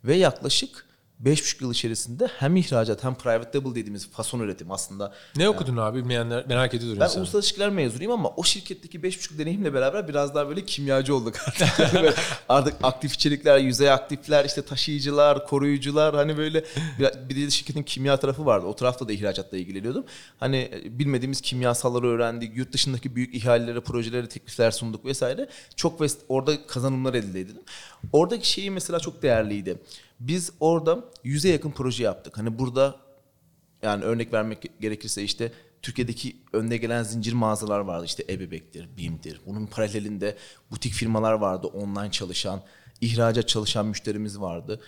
[0.05, 0.87] Ve yaklaşık
[1.25, 5.13] 5,5 yıl içerisinde hem ihracat hem private label dediğimiz fason üretim aslında.
[5.37, 5.99] Ne okudun abi?
[5.99, 7.19] Bilmeyenler merak ediyordur Ben insan.
[7.21, 11.69] uluslararası ilişkiler mezunuyum ama o şirketteki 5,5 deneyimle beraber biraz daha böyle kimyacı olduk artık.
[11.95, 12.11] Yani
[12.49, 16.65] artık aktif içerikler, yüzey aktifler, işte taşıyıcılar, koruyucular hani böyle
[17.29, 18.67] bir, de şirketin kimya tarafı vardı.
[18.67, 20.05] O tarafta da ihracatla ilgileniyordum.
[20.41, 22.57] Hani e, bilmediğimiz kimyasalları öğrendik.
[22.57, 25.49] Yurt dışındaki büyük ihalelere, projelere teklifler sunduk vesaire.
[25.77, 27.63] Çok orada kazanımlar elde edildim.
[28.13, 29.79] Oradaki şeyi mesela çok değerliydi.
[30.21, 32.39] Biz orada yüze yakın proje yaptık.
[32.39, 32.97] Hani burada
[33.83, 35.53] yani örnek vermek gerekirse işte
[35.83, 38.05] Türkiye'deki önde gelen zincir mağazalar vardı.
[38.05, 39.41] İşte Ebebek'tir, BİM'dir.
[39.47, 40.37] Bunun paralelinde
[40.71, 41.67] butik firmalar vardı.
[41.67, 42.63] Online çalışan,
[43.01, 44.81] ihracat çalışan müşterimiz vardı.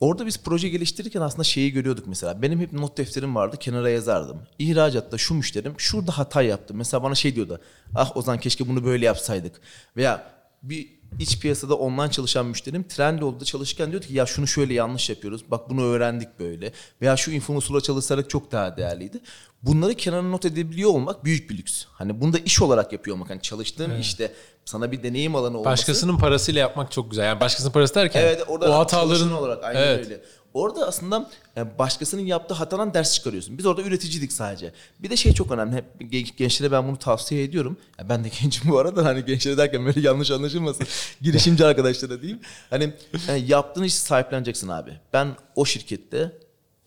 [0.00, 2.42] Orada biz proje geliştirirken aslında şeyi görüyorduk mesela.
[2.42, 3.56] Benim hep not defterim vardı.
[3.60, 4.42] Kenara yazardım.
[4.58, 6.74] İhracatta şu müşterim şurada hata yaptı.
[6.74, 7.60] Mesela bana şey diyordu.
[7.94, 9.60] Ah Ozan keşke bunu böyle yapsaydık.
[9.96, 10.32] Veya
[10.62, 15.50] bir iç piyasada online çalışan müşterim Trendyol'da çalışırken diyordu ki ya şunu şöyle yanlış yapıyoruz.
[15.50, 16.72] Bak bunu öğrendik böyle.
[17.02, 19.20] Veya şu influencer'la çalışarak çok daha değerliydi.
[19.62, 21.84] Bunları kenara not edebiliyor olmak büyük bir lüks.
[21.92, 23.30] Hani bunu da iş olarak yapıyor olmak.
[23.30, 24.32] Hani çalıştığın işte
[24.64, 25.64] sana bir deneyim alanı olması.
[25.64, 27.24] Başkasının parasıyla yapmak çok güzel.
[27.24, 30.06] Yani başkasının parası derken Evet orada o hataların olarak aynen evet.
[30.06, 30.20] öyle.
[30.54, 33.58] Orada aslında e, başkasının yaptığı hatadan ders çıkarıyorsun.
[33.58, 34.72] Biz orada üreticiydik sadece.
[34.98, 35.76] Bir de şey çok önemli.
[35.76, 37.76] Hep gen- gençlere ben bunu tavsiye ediyorum.
[37.98, 39.04] Ya ben de gencim bu arada.
[39.04, 40.86] Hani gençlere derken böyle yanlış anlaşılmasın.
[41.22, 42.40] Girişimci arkadaşlara diyeyim.
[42.70, 42.92] Hani
[43.28, 44.90] e, yaptığın işi sahipleneceksin abi.
[45.12, 46.32] Ben o şirkette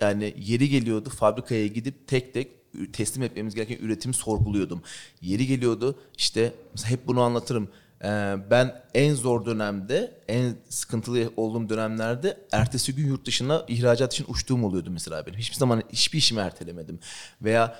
[0.02, 2.48] yani yeri geliyordu fabrikaya gidip tek tek
[2.94, 4.82] teslim etmemiz gereken üretimi sorguluyordum.
[5.22, 7.70] Yeri geliyordu işte hep bunu anlatırım.
[8.04, 14.26] Ee, ben en zor dönemde, en sıkıntılı olduğum dönemlerde ertesi gün yurt dışına ihracat için
[14.28, 15.40] uçtuğum oluyordu mesela benim.
[15.40, 17.00] Hiçbir zaman hiçbir işimi ertelemedim.
[17.42, 17.80] Veya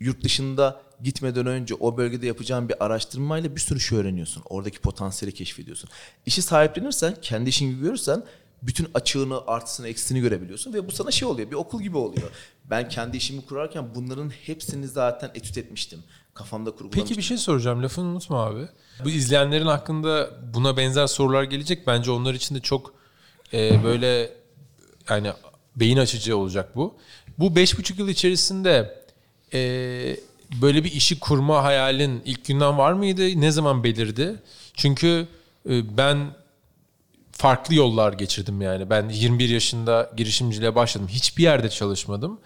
[0.00, 4.42] yurt dışında gitmeden önce o bölgede yapacağın bir araştırmayla bir sürü şey öğreniyorsun.
[4.46, 5.90] Oradaki potansiyeli keşfediyorsun.
[6.26, 8.22] İşi sahiplenirsen, kendi işin gibi görürsen
[8.62, 12.30] bütün açığını, artısını, eksisini görebiliyorsun ve bu sana şey oluyor, bir okul gibi oluyor.
[12.64, 16.02] Ben kendi işimi kurarken bunların hepsini zaten etüt etmiştim.
[16.38, 17.04] Kafamda kurgulamıştım.
[17.04, 17.82] Peki bir şey soracağım.
[17.82, 18.68] Lafını unutma abi.
[19.04, 21.86] Bu izleyenlerin hakkında buna benzer sorular gelecek.
[21.86, 22.94] Bence onlar için de çok
[23.52, 24.30] e, böyle
[25.10, 25.32] yani
[25.76, 26.94] beyin açıcı olacak bu.
[27.38, 29.04] Bu beş buçuk yıl içerisinde
[29.54, 29.60] e,
[30.62, 33.40] böyle bir işi kurma hayalin ilk günden var mıydı?
[33.40, 34.42] Ne zaman belirdi?
[34.74, 35.28] Çünkü
[35.70, 36.18] e, ben
[37.32, 38.90] farklı yollar geçirdim yani.
[38.90, 41.08] Ben 21 yaşında girişimciliğe başladım.
[41.08, 42.40] Hiçbir yerde çalışmadım.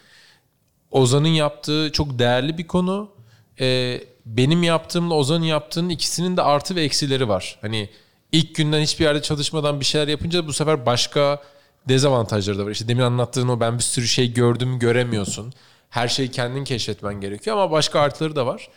[0.90, 3.21] Ozan'ın yaptığı çok değerli bir konu.
[3.61, 7.59] Ee, benim yaptığımla Ozan'ın yaptığının ikisinin de artı ve eksileri var.
[7.61, 7.88] Hani
[8.33, 11.43] ilk günden hiçbir yerde çalışmadan bir şeyler yapınca bu sefer başka
[11.88, 12.71] dezavantajları da var.
[12.71, 15.53] İşte demin anlattığın o ben bir sürü şey gördüm göremiyorsun.
[15.91, 18.69] Her şeyi kendin keşfetmen gerekiyor ama başka artıları da var.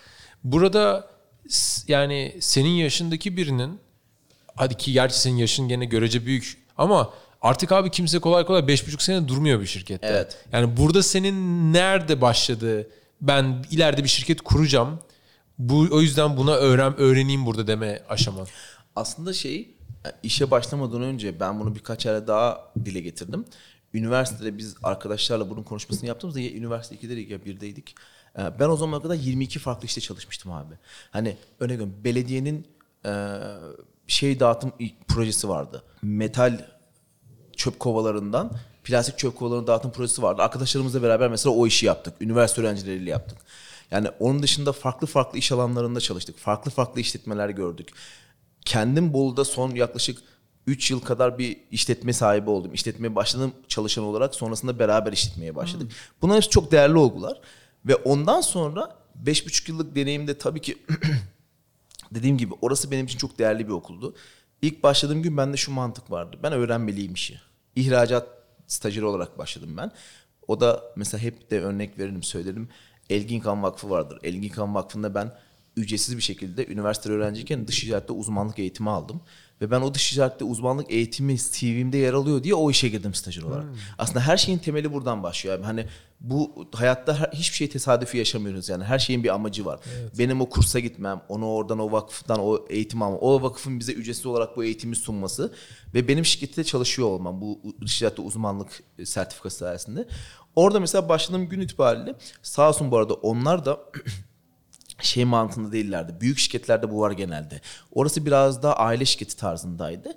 [0.43, 1.07] Burada
[1.87, 3.79] yani senin yaşındaki birinin
[4.55, 9.03] hadi ki gerçi senin yaşın gene görece büyük ama artık abi kimse kolay kolay 5,5
[9.03, 10.07] sene durmuyor bir şirkette.
[10.07, 10.37] Evet.
[10.51, 12.87] Yani burada senin nerede başladı?
[13.21, 14.99] Ben ileride bir şirket kuracağım.
[15.59, 18.47] Bu o yüzden buna öğren öğreneyim burada deme aşaman.
[18.95, 19.75] Aslında şey
[20.23, 23.45] işe başlamadan önce ben bunu birkaç yere daha dile getirdim.
[23.93, 27.95] Üniversitede biz arkadaşlarla bunun konuşmasını yaptığımızda ya üniversite 2'de ya 1'deydik.
[28.37, 30.73] Ee, Ben o zamana kadar 22 farklı işte çalışmıştım abi.
[31.11, 32.67] Hani örnek veriyorum belediyenin
[33.05, 33.39] e,
[34.07, 34.73] şey dağıtım
[35.07, 35.83] projesi vardı.
[36.01, 36.65] Metal
[37.55, 38.51] çöp kovalarından
[38.85, 40.41] plastik çöp kovalarını dağıtım projesi vardı.
[40.41, 42.13] Arkadaşlarımızla beraber mesela o işi yaptık.
[42.21, 43.37] Üniversite öğrencileriyle yaptık.
[43.91, 46.37] Yani onun dışında farklı farklı iş alanlarında çalıştık.
[46.37, 47.89] Farklı farklı işletmeler gördük.
[48.65, 50.17] Kendim Bolu'da son yaklaşık
[50.67, 52.73] 3 yıl kadar bir işletme sahibi oldum.
[52.73, 54.35] İşletmeye başladım çalışan olarak.
[54.35, 55.91] Sonrasında beraber işletmeye başladık.
[56.21, 57.41] Bunlar hepsi çok değerli olgular.
[57.85, 60.77] Ve ondan sonra 5,5 yıllık deneyimde tabii ki
[62.11, 64.15] dediğim gibi orası benim için çok değerli bir okuldu.
[64.61, 66.37] İlk başladığım gün bende şu mantık vardı.
[66.43, 67.39] Ben öğrenmeliyim işi.
[67.75, 68.34] İhracat
[68.67, 69.91] stajyeri olarak başladım ben.
[70.47, 72.69] O da mesela hep de örnek veririm söylerim.
[73.09, 74.19] Elgin Kan Vakfı vardır.
[74.23, 75.31] Elgin Kan Vakfı'nda ben
[75.77, 79.21] ücretsiz bir şekilde üniversite öğrenciyken dış ticarette uzmanlık eğitimi aldım.
[79.61, 83.43] Ve ben o dış ticarette uzmanlık eğitimi CV'mde yer alıyor diye o işe girdim stajyer
[83.43, 83.65] olarak.
[83.97, 85.55] Aslında her şeyin temeli buradan başlıyor.
[85.57, 85.63] abi.
[85.65, 85.85] Hani
[86.19, 88.83] bu hayatta her- hiçbir şey tesadüfi yaşamıyoruz yani.
[88.83, 89.79] Her şeyin bir amacı var.
[90.19, 94.25] Benim o kursa gitmem, onu oradan o vakıftan o eğitim almam, o vakıfın bize ücretsiz
[94.25, 95.53] olarak bu eğitimi sunması
[95.93, 100.07] ve benim şirkette çalışıyor olmam bu dış ticarette uzmanlık e, sertifikası sayesinde.
[100.55, 103.79] Orada mesela başladığım gün itibariyle sağ olsun bu arada onlar da
[105.01, 106.15] şey mantığında değillerdi.
[106.21, 107.61] Büyük şirketlerde bu var genelde.
[107.91, 110.09] Orası biraz daha aile şirketi tarzındaydı.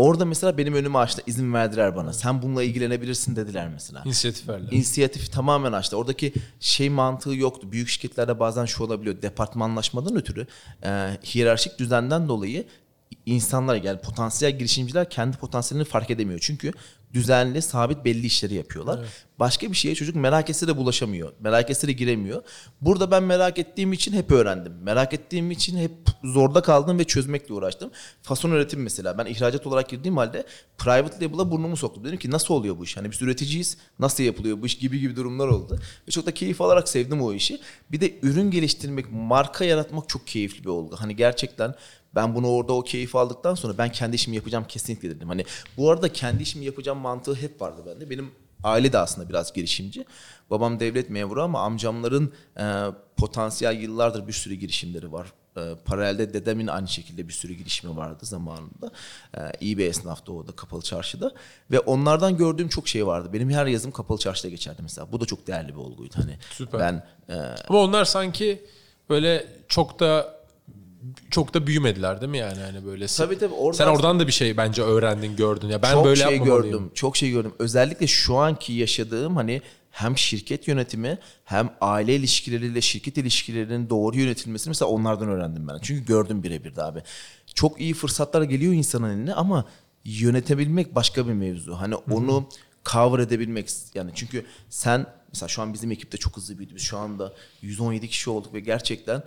[0.00, 1.22] Orada mesela benim önümü açtı.
[1.26, 2.12] izin verdiler bana.
[2.12, 4.02] Sen bununla ilgilenebilirsin dediler mesela.
[4.04, 4.72] İnisiyatif verdiler.
[4.72, 5.96] İnisiyatifi tamamen açtı.
[5.96, 7.72] Oradaki şey mantığı yoktu.
[7.72, 9.22] Büyük şirketlerde bazen şu olabiliyor.
[9.22, 10.46] Departmanlaşmadan ötürü
[10.84, 12.66] e, hiyerarşik düzenden dolayı
[13.26, 16.40] insanlar yani potansiyel girişimciler kendi potansiyelini fark edemiyor.
[16.42, 16.72] Çünkü
[17.14, 19.00] düzenli, sabit belli işleri yapıyorlar.
[19.38, 21.32] Başka bir şeye çocuk merak etse de bulaşamıyor.
[21.40, 22.42] Merak etse de giremiyor.
[22.80, 24.72] Burada ben merak ettiğim için hep öğrendim.
[24.82, 25.92] Merak ettiğim için hep
[26.24, 27.90] zorda kaldım ve çözmekle uğraştım.
[28.22, 29.18] Fason üretim mesela.
[29.18, 30.46] Ben ihracat olarak girdiğim halde
[30.78, 32.04] private label'a burnumu soktum.
[32.04, 32.96] Dedim ki nasıl oluyor bu iş?
[32.96, 33.76] Hani biz üreticiyiz.
[33.98, 35.78] Nasıl yapılıyor bu iş gibi gibi durumlar oldu.
[36.08, 37.60] Ve çok da keyif alarak sevdim o işi.
[37.92, 40.96] Bir de ürün geliştirmek, marka yaratmak çok keyifli bir olgu.
[40.96, 41.74] Hani gerçekten
[42.14, 45.28] ben bunu orada o keyif aldıktan sonra ben kendi işimi yapacağım kesinlikle dedim.
[45.28, 45.44] Hani
[45.76, 48.10] bu arada kendi işimi yapacağım mantığı hep vardı bende.
[48.10, 48.30] Benim
[48.64, 50.04] aile de aslında biraz girişimci.
[50.50, 55.32] Babam devlet memuru ama amcamların e, potansiyel yıllardır bir sürü girişimleri var.
[55.56, 58.90] E, paralelde dedemin aynı şekilde bir sürü girişimi vardı zamanında.
[59.36, 61.34] E, iyi bir esnaftı o da kapalı çarşıda.
[61.70, 63.32] Ve onlardan gördüğüm çok şey vardı.
[63.32, 65.12] Benim her yazım kapalı çarşıda geçerdi mesela.
[65.12, 66.14] Bu da çok değerli bir olguydu.
[66.16, 66.80] Hani Süper.
[66.80, 68.64] ben e, Ama onlar sanki
[69.10, 70.39] böyle çok da
[71.30, 73.06] çok da büyümediler değil mi yani hani böyle.
[73.06, 75.82] Tabii, tabii, oradan- Sen oradan da bir şey bence öğrendin, gördün ya.
[75.82, 76.90] Ben çok böyle şey gördüm.
[76.94, 77.52] Çok şey gördüm.
[77.58, 84.70] Özellikle şu anki yaşadığım hani hem şirket yönetimi hem aile ilişkileriyle şirket ilişkilerinin doğru yönetilmesini
[84.70, 85.78] mesela onlardan öğrendim ben.
[85.82, 87.02] Çünkü gördüm birebir de abi.
[87.54, 89.64] Çok iyi fırsatlar geliyor insanın eline ama
[90.04, 91.74] yönetebilmek başka bir mevzu.
[91.74, 92.48] Hani onu
[92.84, 96.74] cover edebilmek yani çünkü sen mesela şu an bizim ekipte çok hızlı büyüdü.
[96.74, 97.32] Biz şu anda
[97.62, 99.22] 117 kişi olduk ve gerçekten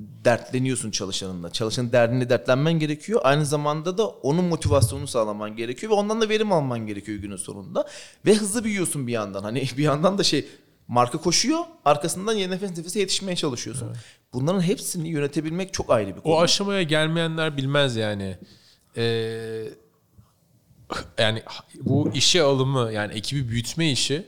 [0.00, 1.52] dertleniyorsun çalışanınla.
[1.52, 3.20] Çalışanın derdini dertlenmen gerekiyor.
[3.24, 7.88] Aynı zamanda da onun motivasyonunu sağlaman gerekiyor ve ondan da verim alman gerekiyor günün sonunda.
[8.26, 9.42] Ve hızlı büyüyorsun bir yandan.
[9.42, 10.48] Hani bir yandan da şey
[10.88, 13.92] marka koşuyor, arkasından yeni nefes nefese yetişmeye çalışıyorsun.
[14.32, 16.34] Bunların hepsini yönetebilmek çok ayrı bir konu.
[16.34, 18.38] O aşamaya gelmeyenler bilmez yani.
[18.96, 19.68] Ee,
[21.18, 21.42] yani
[21.80, 24.26] bu işe alımı yani ekibi büyütme işi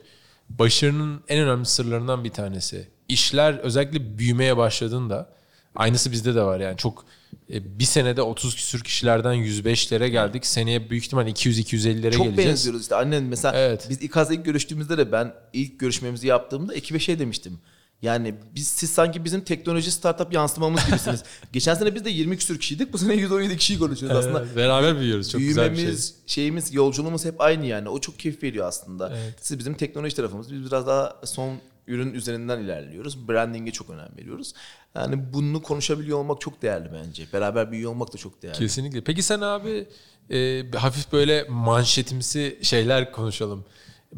[0.49, 2.89] başarının en önemli sırlarından bir tanesi.
[3.09, 5.38] İşler özellikle büyümeye başladığında
[5.79, 7.05] aynısı bizde de var yani çok
[7.53, 10.47] e, bir senede 30 küsür kişilerden 105'lere geldik.
[10.47, 12.51] Seneye büyük ihtimal 200-250'lere çok geleceğiz.
[12.51, 12.95] benziyoruz işte.
[12.97, 13.87] Annen mesela Evet.
[13.91, 17.59] biz İKAZ'da ilk görüştüğümüzde de ben ilk görüşmemizi yaptığımda ekibe şey demiştim.
[18.03, 21.23] Yani biz siz sanki bizim teknoloji startup yansıtmamız gibisiniz.
[21.53, 22.93] Geçen sene biz de 20 küsür kişiydik.
[22.93, 24.41] Bu sene 117 kişiyi konuşuyoruz aslında.
[24.45, 25.31] Evet, beraber büyüyoruz.
[25.31, 25.77] Çok güzel bir şey.
[25.77, 27.89] Büyümemiz, şeyimiz, yolculuğumuz hep aynı yani.
[27.89, 29.13] O çok keyif veriyor aslında.
[29.17, 29.35] Evet.
[29.41, 30.53] Siz bizim teknoloji tarafımız.
[30.53, 31.57] Biz biraz daha son
[31.89, 33.29] ürün üzerinden ilerliyoruz.
[33.29, 34.55] Branding'e çok önem veriyoruz.
[34.95, 37.27] Yani bunu konuşabiliyor olmak çok değerli bence.
[37.33, 38.59] Beraber büyüyor olmak da çok değerli.
[38.59, 39.05] Kesinlikle.
[39.05, 39.89] Peki sen abi
[40.31, 43.65] e, hafif böyle manşetimsi şeyler konuşalım.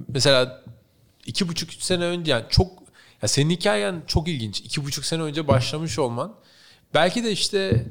[0.08, 0.64] Mesela
[1.26, 2.80] iki buçuk üç sene önce yani çok
[3.22, 4.60] ya senin hikayen çok ilginç.
[4.60, 6.34] İki buçuk sene önce başlamış olman.
[6.94, 7.86] Belki de işte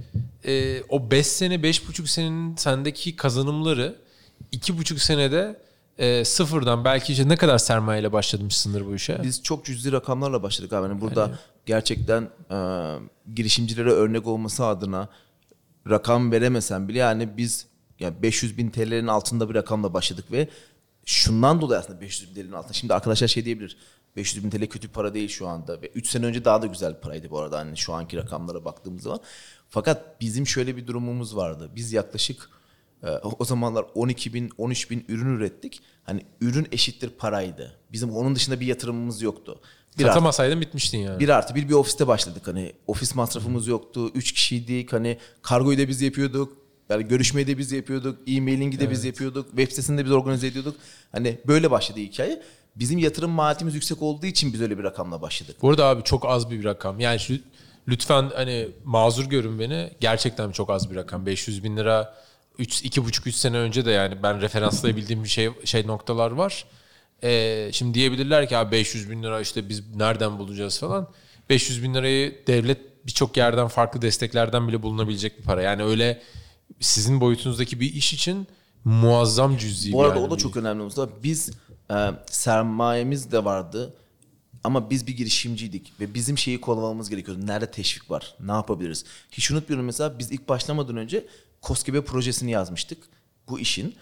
[0.46, 3.96] e, o beş sene, beş buçuk senenin sendeki kazanımları
[4.52, 5.62] iki buçuk senede
[6.00, 9.24] e, sıfırdan belki işte ne kadar sermayeyle başlamışsındır bu işe?
[9.24, 10.88] Biz çok cüzi rakamlarla başladık abi.
[10.88, 12.58] Yani burada gerçekten e,
[13.36, 15.10] girişimcilere örnek olması adına
[15.90, 17.68] rakam veremesem bile yani biz
[18.00, 20.48] yani 500 bin TL'nin altında bir rakamla başladık ve
[21.06, 22.74] şundan dolayı aslında 500 bin TL'nin altında.
[22.74, 23.78] Şimdi arkadaşlar şey diyebilir.
[24.16, 25.82] 500 bin TL kötü para değil şu anda.
[25.82, 28.66] Ve 3 sene önce daha da güzel bir paraydı bu arada hani şu anki rakamlara
[28.66, 29.20] baktığımız zaman.
[29.70, 31.70] Fakat bizim şöyle bir durumumuz vardı.
[31.76, 32.50] Biz yaklaşık
[33.04, 35.82] o o zamanlar 12 bin, 13 bin ürün ürettik.
[36.04, 37.76] Hani ürün eşittir paraydı.
[37.92, 39.62] Bizim onun dışında bir yatırımımız yoktu.
[39.98, 41.20] Bir artı, Satamasaydın bitmiştin yani.
[41.20, 42.48] bir artı bir bir ofiste başladık.
[42.48, 44.12] Hani ofis masrafımız yoktu.
[44.16, 44.94] Üç kişiydik.
[44.94, 46.58] Hani kargoyu da biz yapıyorduk.
[46.90, 48.20] Yani görüşmeyi de biz yapıyorduk.
[48.28, 49.48] E-mailing'i de biz yapıyorduk.
[49.50, 50.76] Web sitesini de biz organize ediyorduk.
[51.12, 52.42] Hani böyle başladı hikaye.
[52.76, 55.56] Bizim yatırım maliyetimiz yüksek olduğu için biz öyle bir rakamla başladık.
[55.62, 57.00] Bu arada abi çok az bir rakam.
[57.00, 57.34] Yani şu,
[57.88, 59.92] lütfen hani mazur görün beni.
[60.00, 61.26] Gerçekten çok az bir rakam.
[61.26, 62.16] 500 bin lira
[62.60, 66.65] 3 iki buçuk üç sene önce de yani ben referanslayabildiğim bir şey şey noktalar var.
[67.24, 71.08] Ee, şimdi diyebilirler ki abi 500 bin lira işte biz nereden bulacağız falan.
[71.50, 75.62] 500 bin lirayı devlet birçok yerden farklı desteklerden bile bulunabilecek bir para.
[75.62, 76.22] Yani öyle
[76.80, 78.48] sizin boyutunuzdaki bir iş için
[78.84, 79.93] muazzam cüzi.
[79.93, 81.24] Bu arada yani o da çok önemli Mustafa.
[81.24, 81.52] Biz
[81.91, 81.95] e,
[82.26, 83.93] sermayemiz de vardı.
[84.63, 87.48] Ama biz bir girişimciydik ve bizim şeyi kovalamamız gerekiyordu.
[87.48, 88.36] Nerede teşvik var?
[88.39, 89.06] Ne yapabiliriz?
[89.32, 91.26] Hiç unutmuyorum mesela biz ilk başlamadan önce
[91.62, 92.98] Koskebe projesini yazmıştık
[93.50, 93.95] bu işin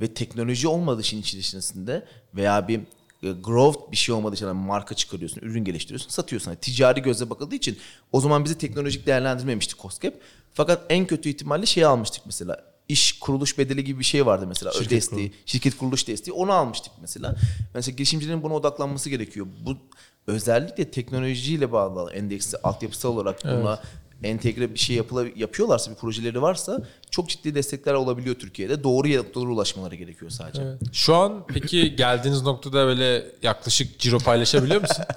[0.00, 2.80] ve teknoloji olmadığı işin içerisinde veya bir
[3.22, 6.50] e, growth bir şey olmadığı için yani marka çıkarıyorsun, ürün geliştiriyorsun, satıyorsun.
[6.50, 7.78] Yani ticari gözle bakıldığı için
[8.12, 10.20] o zaman bizi teknolojik değerlendirmemişti Koskep.
[10.54, 12.64] Fakat en kötü ihtimalle şey almıştık mesela.
[12.88, 14.72] İş kuruluş bedeli gibi bir şey vardı mesela.
[14.72, 17.36] Şirket desteği, şirket kuruluş desteği onu almıştık mesela.
[17.74, 19.46] Mesela girişimcilerin buna odaklanması gerekiyor.
[19.66, 19.76] Bu
[20.26, 23.80] özellikle teknolojiyle bağlı endeksi altyapısal olarak buna
[24.22, 28.84] entegre bir şey yapıla, yapıyorlarsa bir projeleri varsa çok ciddi destekler olabiliyor Türkiye'de.
[28.84, 30.62] Doğru noktalara ulaşmaları gerekiyor sadece.
[30.92, 35.04] Şu an peki geldiğiniz noktada böyle yaklaşık ciro paylaşabiliyor musun?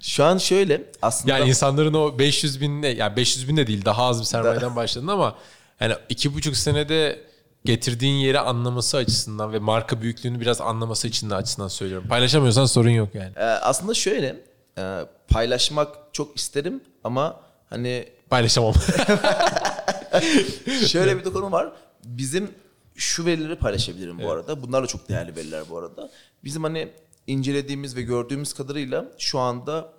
[0.00, 2.88] Şu an şöyle aslında Yani insanların o 500 bin ne?
[2.88, 5.36] Yani 500 bin de değil daha az bir sermayeden başladın ama
[5.80, 7.30] yani iki buçuk senede
[7.64, 12.08] getirdiğin yeri anlaması açısından ve marka büyüklüğünü biraz anlaması için de açısından söylüyorum.
[12.08, 13.32] Paylaşamıyorsan sorun yok yani.
[13.36, 14.36] e, aslında şöyle
[14.78, 18.74] e, paylaşmak çok isterim ama hani Paylaşamam.
[20.88, 21.72] Şöyle bir de konu var.
[22.04, 22.50] Bizim
[22.94, 24.62] şu verileri paylaşabilirim bu arada.
[24.62, 26.10] Bunlar da çok değerli veriler bu arada.
[26.44, 26.88] Bizim hani
[27.26, 29.92] incelediğimiz ve gördüğümüz kadarıyla şu anda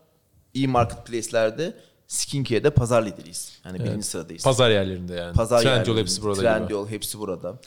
[0.55, 1.73] e-marketplace'lerde
[2.07, 3.59] skincare'de pazar lideriyiz.
[3.65, 4.43] Yani birinci sıradayız.
[4.43, 5.33] Pazar yerlerinde yani.
[5.33, 6.95] Pazar Trendyol hepsi burada Trendyol gibi.
[6.95, 7.59] hepsi burada.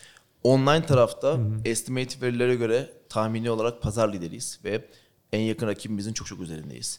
[0.42, 4.84] Online tarafta estimate verilere göre tahmini olarak pazar lideriyiz ve
[5.32, 6.98] en yakın rakibimizin çok çok üzerindeyiz.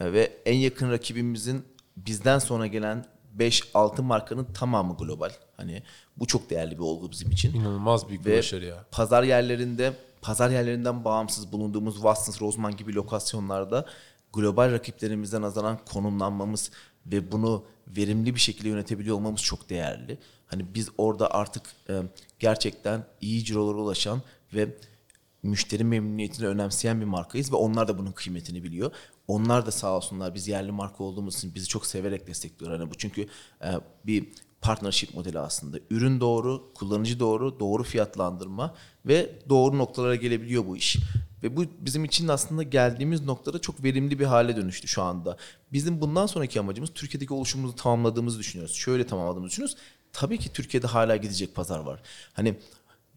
[0.00, 1.64] Ve en yakın rakibimizin
[1.96, 3.04] bizden sonra gelen
[3.38, 5.30] 5-6 markanın tamamı global.
[5.56, 5.82] Hani
[6.16, 7.54] bu çok değerli bir olgu bizim için.
[7.54, 8.84] İnanılmaz büyük bir Ve başarı ya.
[8.90, 13.86] pazar yerlerinde pazar yerlerinden bağımsız bulunduğumuz Watsons, Roseman gibi lokasyonlarda
[14.32, 16.70] global rakiplerimizden nazaran konumlanmamız
[17.06, 20.18] ve bunu verimli bir şekilde yönetebiliyor olmamız çok değerli.
[20.46, 22.02] Hani biz orada artık e,
[22.38, 24.22] gerçekten iyi cirolara ulaşan
[24.54, 24.68] ve
[25.42, 28.92] müşteri memnuniyetini önemseyen bir markayız ve onlar da bunun kıymetini biliyor.
[29.32, 32.80] Onlar da sağ olsunlar biz yerli marka olduğumuz için bizi çok severek destekliyorlar.
[32.80, 33.22] Hani bu çünkü
[33.62, 33.68] e,
[34.06, 34.28] bir
[34.60, 35.78] partnership modeli aslında.
[35.90, 38.74] Ürün doğru, kullanıcı doğru, doğru fiyatlandırma
[39.06, 40.96] ve doğru noktalara gelebiliyor bu iş.
[41.42, 45.36] Ve bu bizim için aslında geldiğimiz noktada çok verimli bir hale dönüştü şu anda.
[45.72, 48.74] Bizim bundan sonraki amacımız Türkiye'deki oluşumumuzu tamamladığımızı düşünüyoruz.
[48.74, 49.76] Şöyle tamamladığımızı düşünüyoruz.
[50.12, 52.02] Tabii ki Türkiye'de hala gidecek pazar var.
[52.32, 52.54] Hani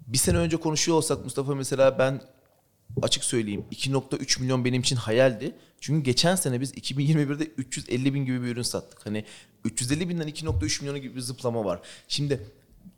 [0.07, 2.21] bir sene önce konuşuyor olsak Mustafa mesela ben
[3.01, 5.55] açık söyleyeyim 2.3 milyon benim için hayaldi.
[5.79, 9.05] Çünkü geçen sene biz 2021'de 350 bin gibi bir ürün sattık.
[9.05, 9.25] Hani
[9.63, 11.79] 350 binden 2.3 milyona gibi bir zıplama var.
[12.07, 12.47] Şimdi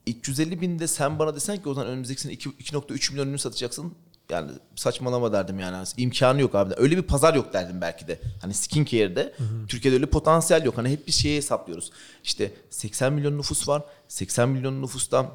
[0.07, 3.93] 350 binde sen bana desen ki o zaman önümüzdeki sene 2 2.3 milyon ürün satacaksın.
[4.29, 5.87] Yani saçmalama derdim yani.
[5.97, 6.73] İmkanı yok abi.
[6.77, 8.21] Öyle bir pazar yok derdim belki de.
[8.41, 9.33] Hani skincare'de
[9.67, 10.77] Türkiye'de öyle potansiyel yok.
[10.77, 11.91] Hani hep bir şeye hesaplıyoruz.
[12.23, 13.83] İşte 80 milyon nüfus var.
[14.07, 15.31] 80 milyon nüfustan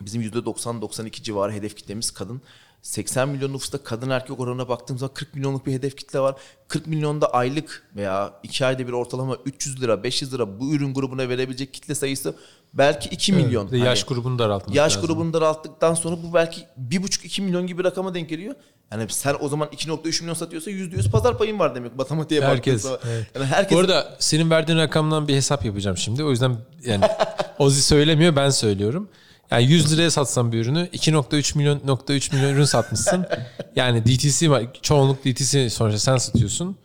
[0.00, 2.42] Bizim %90-92 civarı hedef kitlemiz kadın.
[2.82, 6.34] 80 milyon nüfusta kadın erkek oranına baktığımız zaman 40 milyonluk bir hedef kitle var.
[6.68, 11.28] 40 milyonda aylık veya 2 ayda bir ortalama 300 lira 500 lira bu ürün grubuna
[11.28, 12.34] verebilecek kitle sayısı
[12.74, 13.66] belki 2 milyon.
[13.66, 15.06] Bir de yaş Hani grubunu daraltmak yaş lazım.
[15.08, 18.54] grubunu daralttıktan sonra bu belki 1,5-2 milyon gibi bir rakama denk geliyor.
[18.92, 22.82] Yani sen o zaman 2.3 milyon satıyorsa %100 pazar payın var demek matematiğe Herkes.
[22.82, 22.98] zaman.
[23.08, 23.26] evet.
[23.34, 26.24] Yani herkes Bu arada senin verdiğin rakamdan bir hesap yapacağım şimdi.
[26.24, 27.04] O yüzden yani
[27.58, 29.08] Ozi söylemiyor ben söylüyorum.
[29.50, 33.26] Yani 100 liraya satsan bir ürünü 2.3 milyon nokta 3 milyon ürün satmışsın.
[33.76, 34.62] Yani DTC var.
[34.82, 36.76] Çoğunluk DTC sonuçta sen satıyorsun.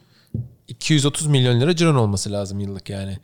[0.67, 3.17] 230 milyon lira ciron olması lazım yıllık yani.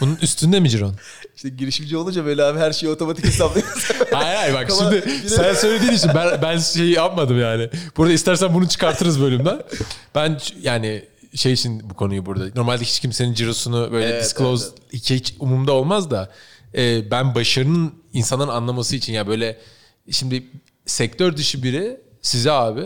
[0.00, 0.94] Bunun üstünde mi ciron?
[1.36, 3.96] işte girişimci olunca böyle abi her şeyi otomatik hesaplıyorsun.
[4.12, 7.70] Hayır hayır bak Ama şimdi sen söylediğin için ben, ben şeyi yapmadım yani.
[7.96, 9.62] Burada istersen bunu çıkartırız bölümden.
[10.14, 12.44] Ben yani şey için bu konuyu burada.
[12.54, 16.30] Normalde hiç kimsenin cirosunu böyle Evet, disclose evet, Hiç, hiç umumda olmaz da
[16.74, 19.58] e, ben başarının insanın anlaması için ya böyle
[20.10, 20.46] şimdi
[20.86, 22.84] sektör dışı biri size abi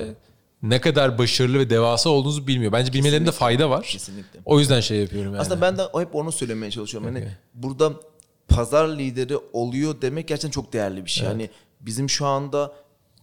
[0.63, 2.73] ne kadar başarılı ve devasa olduğunuzu bilmiyor.
[2.73, 3.83] Bence bilmelerinde fayda var.
[3.83, 4.41] Kesinlikle.
[4.45, 5.41] O yüzden şey yapıyorum yani.
[5.41, 7.15] Aslında ben de hep onu söylemeye çalışıyorum.
[7.15, 7.93] Hani burada
[8.49, 11.27] pazar lideri oluyor demek gerçekten çok değerli bir şey.
[11.27, 12.73] Hani bizim şu anda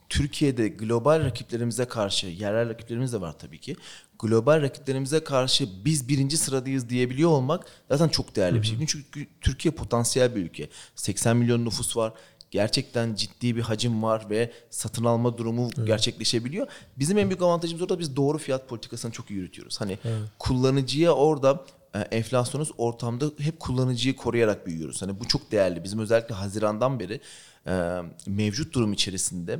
[0.09, 3.75] Türkiye'de global rakiplerimize karşı, yerel rakiplerimiz de var tabii ki.
[4.19, 8.77] Global rakiplerimize karşı biz birinci sıradayız diyebiliyor olmak zaten çok değerli bir şey.
[8.87, 10.69] Çünkü Türkiye potansiyel bir ülke.
[10.95, 12.13] 80 milyon nüfus var.
[12.51, 16.67] Gerçekten ciddi bir hacim var ve satın alma durumu gerçekleşebiliyor.
[16.97, 19.81] Bizim en büyük avantajımız orada biz doğru fiyat politikasını çok iyi yürütüyoruz.
[19.81, 19.97] Hani
[20.39, 25.01] kullanıcıya orada e, enflasyonist ortamda hep kullanıcıyı koruyarak büyüyoruz.
[25.01, 25.83] Hani bu çok değerli.
[25.83, 27.21] Bizim özellikle Haziran'dan beri
[27.67, 29.59] e, mevcut durum içerisinde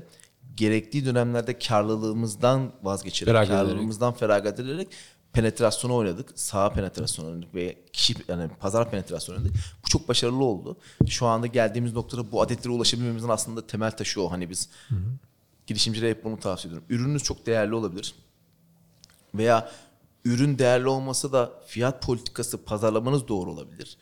[0.60, 4.88] gerektiği dönemlerde karlılığımızdan vazgeçerek, Feragat karlılığımızdan feragat ederek
[5.34, 6.30] penetrasyonu oynadık.
[6.36, 9.56] Sağ penetrasyonu oynadık ve kişi yani pazar penetrasyonu oynadık.
[9.86, 10.78] Bu çok başarılı oldu.
[11.08, 14.32] Şu anda geldiğimiz noktada bu adetlere ulaşabilmemizin aslında temel taşı o.
[14.32, 14.70] Hani biz
[15.68, 16.88] girişimcilere hep bunu tavsiye ediyorum.
[16.90, 18.16] Ürününüz çok değerli olabilir.
[19.36, 19.72] Veya
[20.26, 23.98] ürün değerli olmasa da fiyat politikası pazarlamanız doğru olabilir.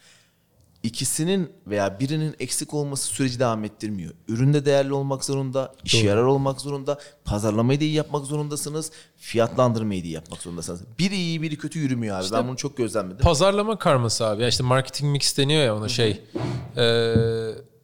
[0.83, 4.11] İkisinin veya birinin eksik olması süreci devam ettirmiyor.
[4.27, 10.03] Ürün de değerli olmak zorunda, işe yarar olmak zorunda, pazarlamayı da iyi yapmak zorundasınız, fiyatlandırmayı
[10.03, 10.81] da iyi yapmak zorundasınız.
[10.99, 12.25] Biri iyi, biri kötü yürümüyor abi.
[12.33, 13.17] ben bunu çok gözlemledim.
[13.17, 14.41] Pazarlama karması abi.
[14.41, 16.11] Ya işte marketing mix deniyor ya ona şey.
[16.11, 16.83] e,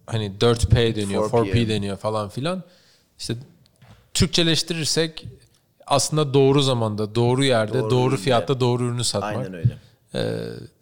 [0.07, 1.51] hani 4P deniyor, 4P.
[1.51, 2.63] 4P deniyor falan filan.
[3.19, 3.35] İşte
[4.13, 5.27] Türkçeleştirirsek
[5.87, 8.21] aslında doğru zamanda, doğru yerde, Doğru doğru, üründe.
[8.23, 9.35] fiyatta doğru ürünü satmak.
[9.37, 9.77] Aynen öyle.
[10.15, 10.21] E,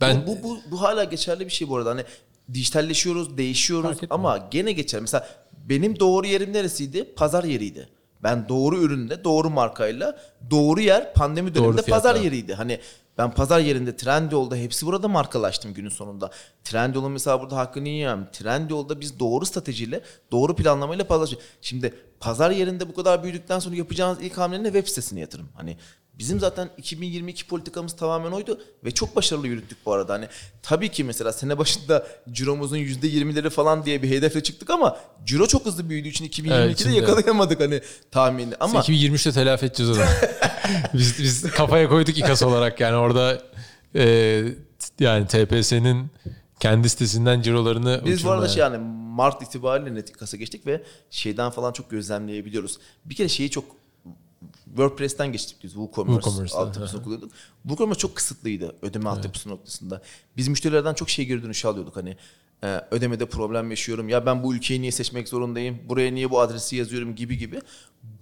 [0.01, 1.89] ben bu, bu, bu, bu hala geçerli bir şey bu arada.
[1.89, 2.03] Hani
[2.53, 5.01] dijitalleşiyoruz, değişiyoruz ama gene geçer.
[5.01, 5.27] Mesela
[5.69, 7.13] benim doğru yerim neresiydi?
[7.15, 7.89] Pazar yeriydi.
[8.23, 10.19] Ben doğru ürünle, doğru markayla,
[10.51, 12.09] doğru yer pandemi döneminde fiyatla.
[12.09, 12.53] pazar yeriydi.
[12.53, 12.79] Hani
[13.17, 16.31] ben pazar yerinde Trendyol'da hepsi burada markalaştım günün sonunda.
[16.63, 18.29] Trendyol'un mesela burada hakkını yiyemem.
[18.31, 21.47] Trendyol'da biz doğru stratejiyle, doğru planlamayla pazarlaşıyoruz.
[21.61, 24.67] Şimdi pazar yerinde bu kadar büyüdükten sonra yapacağınız ilk hamle ne?
[24.67, 25.49] Web sitesine yatırım.
[25.55, 25.77] Hani
[26.21, 30.13] Bizim zaten 2022 politikamız tamamen oydu ve çok başarılı yürüttük bu arada.
[30.13, 30.27] Hani
[30.63, 35.65] tabii ki mesela sene başında ciromuzun %20'leri falan diye bir hedefle çıktık ama ciro çok
[35.65, 37.81] hızlı büyüdüğü için 2022'de Evet, şimdi- yakalayamadık hani
[38.11, 38.53] tahmini.
[38.59, 40.05] Ama 2023'te telafi edeceğiz onu.
[40.93, 43.41] biz, biz kafaya koyduk İKAS olarak yani orada
[43.95, 44.43] e,
[44.99, 46.11] yani TPS'nin
[46.59, 48.53] kendi sitesinden cirolarını biz bu arada uçurmaya.
[48.53, 48.77] şey yani
[49.15, 52.77] Mart itibariyle net kasa geçtik ve şeyden falan çok gözlemleyebiliyoruz.
[53.05, 53.80] Bir kere şeyi çok
[54.75, 57.31] WordPress'ten geçtik biz WooCommerce, WooCommerce'dan, altyapısını kullanıyorduk.
[57.63, 60.01] WooCommerce çok kısıtlıydı ödeme altyapısı noktasında.
[60.37, 62.17] Biz müşterilerden çok şey geri dönüşü alıyorduk hani
[62.63, 64.09] e, ödemede problem yaşıyorum.
[64.09, 65.79] Ya ben bu ülkeyi niye seçmek zorundayım?
[65.89, 67.59] Buraya niye bu adresi yazıyorum gibi gibi.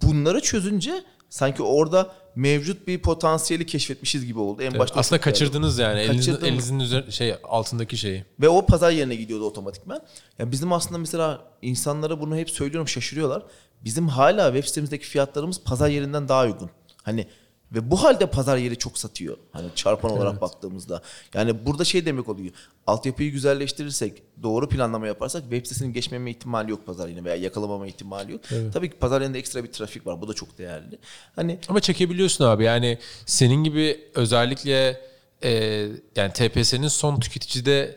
[0.02, 4.62] Bunları çözünce sanki orada mevcut bir potansiyeli keşfetmişiz gibi oldu.
[4.62, 6.00] En Evet, başta aslında kaçırdınız yani.
[6.00, 6.48] Elinizin, Kaçırdım.
[6.48, 8.24] elinizin üzeri, şey altındaki şeyi.
[8.40, 10.00] Ve o pazar yerine gidiyordu otomatikman.
[10.38, 13.42] Ya bizim aslında mesela insanlara bunu hep söylüyorum şaşırıyorlar.
[13.84, 16.70] Bizim hala web sitemizdeki fiyatlarımız pazar yerinden daha uygun.
[17.02, 17.26] Hani
[17.72, 19.36] ve bu halde pazar yeri çok satıyor.
[19.52, 21.02] Hani çarpan olarak baktığımızda.
[21.34, 22.52] Yani burada şey demek oluyor.
[22.86, 28.32] Altyapıyı güzelleştirirsek, doğru planlama yaparsak web sitesinin geçmeme ihtimali yok pazar yerine veya yakalamama ihtimali
[28.32, 28.40] yok.
[28.72, 30.20] Tabii ki pazar yerinde ekstra bir trafik var.
[30.20, 30.98] Bu da çok değerli.
[31.36, 32.64] Hani Ama çekebiliyorsun abi.
[32.64, 35.00] Yani senin gibi özellikle
[35.42, 35.52] e,
[36.16, 37.96] yani TPS'nin son tüketicide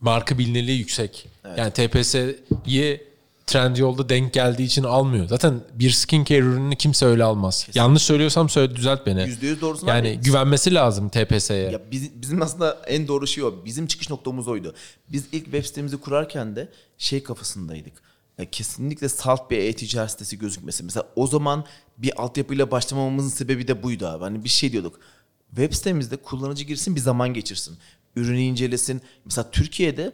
[0.00, 1.28] marka bilinirliği yüksek.
[1.56, 3.04] Yani TPS'yi
[3.46, 5.28] Trendyol'da denk geldiği için almıyor.
[5.28, 7.68] Zaten bir skincare ürününü kimse öyle almaz.
[7.74, 9.20] Yanlış söylüyorsam söyle düzelt beni.
[9.20, 10.16] %100 doğrusunu Yani abi.
[10.24, 11.70] güvenmesi lazım TPS'ye.
[11.70, 13.64] Ya biz- bizim aslında en doğru şey o.
[13.64, 14.74] Bizim çıkış noktamız oydu.
[15.12, 17.92] Biz ilk web sitemizi kurarken de şey kafasındaydık.
[18.38, 20.84] Ya kesinlikle salt bir e-ticaret sitesi gözükmesi.
[20.84, 21.64] Mesela o zaman
[21.98, 24.24] bir altyapıyla başlamamamızın sebebi de buydu abi.
[24.24, 25.00] Hani bir şey diyorduk.
[25.48, 27.76] Web sitemizde kullanıcı girsin bir zaman geçirsin.
[28.16, 29.02] Ürünü incelesin.
[29.24, 30.12] Mesela Türkiye'de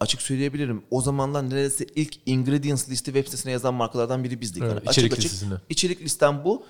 [0.00, 0.82] açık söyleyebilirim.
[0.90, 4.62] O zamanlar neredeyse ilk ingredients listi web sitesine yazan markalardan biri bizdik.
[4.62, 5.54] Evet, Yani içerik açık açık listesinde.
[5.68, 6.64] içerik listem bu.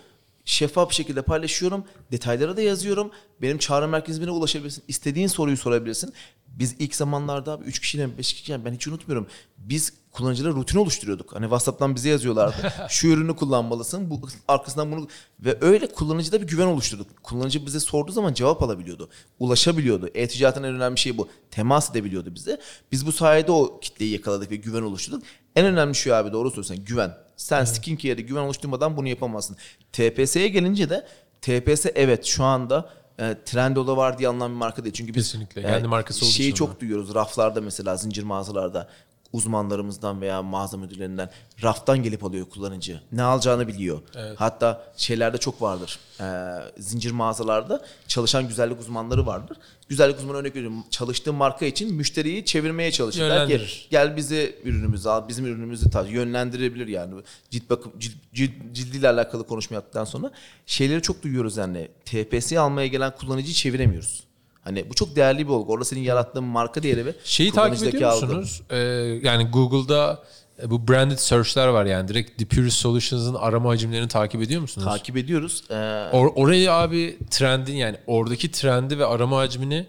[0.44, 1.84] Şeffaf bir şekilde paylaşıyorum.
[2.12, 3.10] Detaylara da yazıyorum.
[3.42, 4.84] Benim çağrı merkezime ulaşabilirsin.
[4.88, 6.12] İstediğin soruyu sorabilirsin.
[6.59, 9.27] Biz ilk zamanlarda abi 3 kişiyle 5 kişiyle ben hiç unutmuyorum.
[9.59, 11.35] Biz kullanıcılara rutin oluşturuyorduk.
[11.35, 12.73] Hani WhatsApp'tan bize yazıyorlardı.
[12.88, 14.11] Şu ürünü kullanmalısın.
[14.11, 15.09] Bu arkasından bunu
[15.40, 17.23] ve öyle kullanıcıda bir güven oluşturduk.
[17.23, 19.09] Kullanıcı bize sorduğu zaman cevap alabiliyordu.
[19.38, 20.11] Ulaşabiliyordu.
[20.15, 21.29] E-ticaretin en önemli şeyi bu.
[21.50, 22.61] Temas edebiliyordu bize.
[22.92, 25.23] Biz bu sayede o kitleyi yakaladık ve güven oluşturduk.
[25.56, 27.15] En önemli şu abi doğru söylüyorsun güven.
[27.37, 29.56] Sen skincare'de güven oluşturmadan bunu yapamazsın.
[29.92, 31.06] TPS'ye gelince de
[31.40, 32.90] TPS evet şu anda
[33.21, 34.94] e, Trendyol'da var diye anılan bir marka değil.
[34.94, 35.62] Çünkü biz Kesinlikle.
[35.62, 36.81] Kendi markası olduğu şeyi için çok onlar.
[36.81, 37.14] duyuyoruz.
[37.14, 38.88] Raflarda mesela zincir mağazalarda
[39.33, 41.31] uzmanlarımızdan veya mağaza müdürlerinden
[41.62, 43.00] raftan gelip alıyor kullanıcı.
[43.12, 44.00] Ne alacağını biliyor.
[44.37, 45.98] Hatta şeylerde çok vardır.
[46.20, 49.56] Ee, zincir mağazalarda çalışan güzellik uzmanları vardır.
[49.88, 50.85] Güzellik uzmanı örnek veriyorum.
[50.90, 53.20] Çalıştığı marka için müşteriyi çevirmeye çalışır.
[53.31, 53.54] Der ki,
[53.90, 56.10] gel bize ürünümüzü al, bizim ürünümüzü taş.
[56.10, 57.14] Yönlendirebilir yani.
[57.50, 60.31] Cilt bakım, cilt, cilt, cildiyle alakalı konuşma yaptıktan sonra
[60.66, 61.88] şeyleri çok duyuyoruz yani.
[62.04, 64.27] TPS'yi almaya gelen kullanıcıyı çeviremiyoruz.
[64.63, 65.73] Hani bu çok değerli bir olgu.
[65.73, 68.27] Orada senin yarattığın marka değeri ve Şeyi takip ediyor algı.
[68.27, 68.63] musunuz?
[68.71, 68.77] Ee,
[69.23, 70.23] yani Google'da
[70.63, 72.09] e, bu branded search'ler var yani.
[72.09, 74.85] Direkt The Purist Solutions'ın arama hacimlerini takip ediyor musunuz?
[74.87, 75.65] Takip ediyoruz.
[75.71, 75.75] Ee,
[76.13, 79.87] Or- orayı abi trendin yani oradaki trendi ve arama hacmini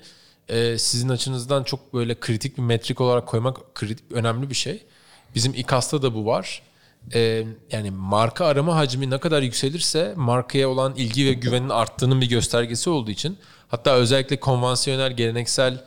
[0.49, 4.83] e, sizin açınızdan çok böyle kritik bir metrik olarak koymak kritik, önemli bir şey.
[5.35, 6.61] Bizim İKAS'ta da bu var.
[7.13, 12.29] E, yani marka arama hacmi ne kadar yükselirse markaya olan ilgi ve güvenin arttığının bir
[12.29, 13.37] göstergesi olduğu için
[13.69, 15.83] hatta özellikle konvansiyonel geleneksel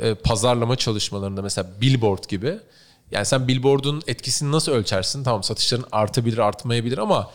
[0.00, 2.58] e, pazarlama çalışmalarında mesela billboard gibi
[3.10, 5.24] yani sen billboard'un etkisini nasıl ölçersin?
[5.24, 7.30] Tamam satışların artabilir artmayabilir ama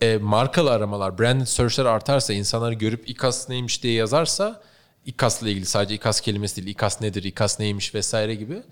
[0.00, 4.62] e, markalı aramalar, branded search'ler artarsa, insanlar görüp İKAS neymiş diye yazarsa,
[5.06, 8.62] İKAS'la ilgili sadece İKAS kelimesi değil, İKAS nedir, İKAS neymiş vesaire gibi.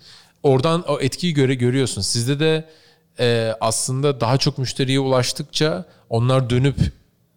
[0.42, 2.00] Oradan o etkiyi göre görüyorsun.
[2.00, 2.68] Sizde de
[3.18, 6.76] e, aslında daha çok müşteriye ulaştıkça onlar dönüp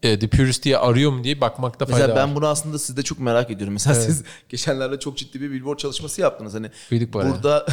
[0.03, 2.35] e, The Purist diye arıyor mu diye bakmakta fayda Mesela ben var.
[2.35, 3.73] bunu aslında sizde çok merak ediyorum.
[3.73, 6.53] Mesela siz geçenlerde çok ciddi bir billboard çalışması yaptınız.
[6.53, 7.65] Hani Kıydık burada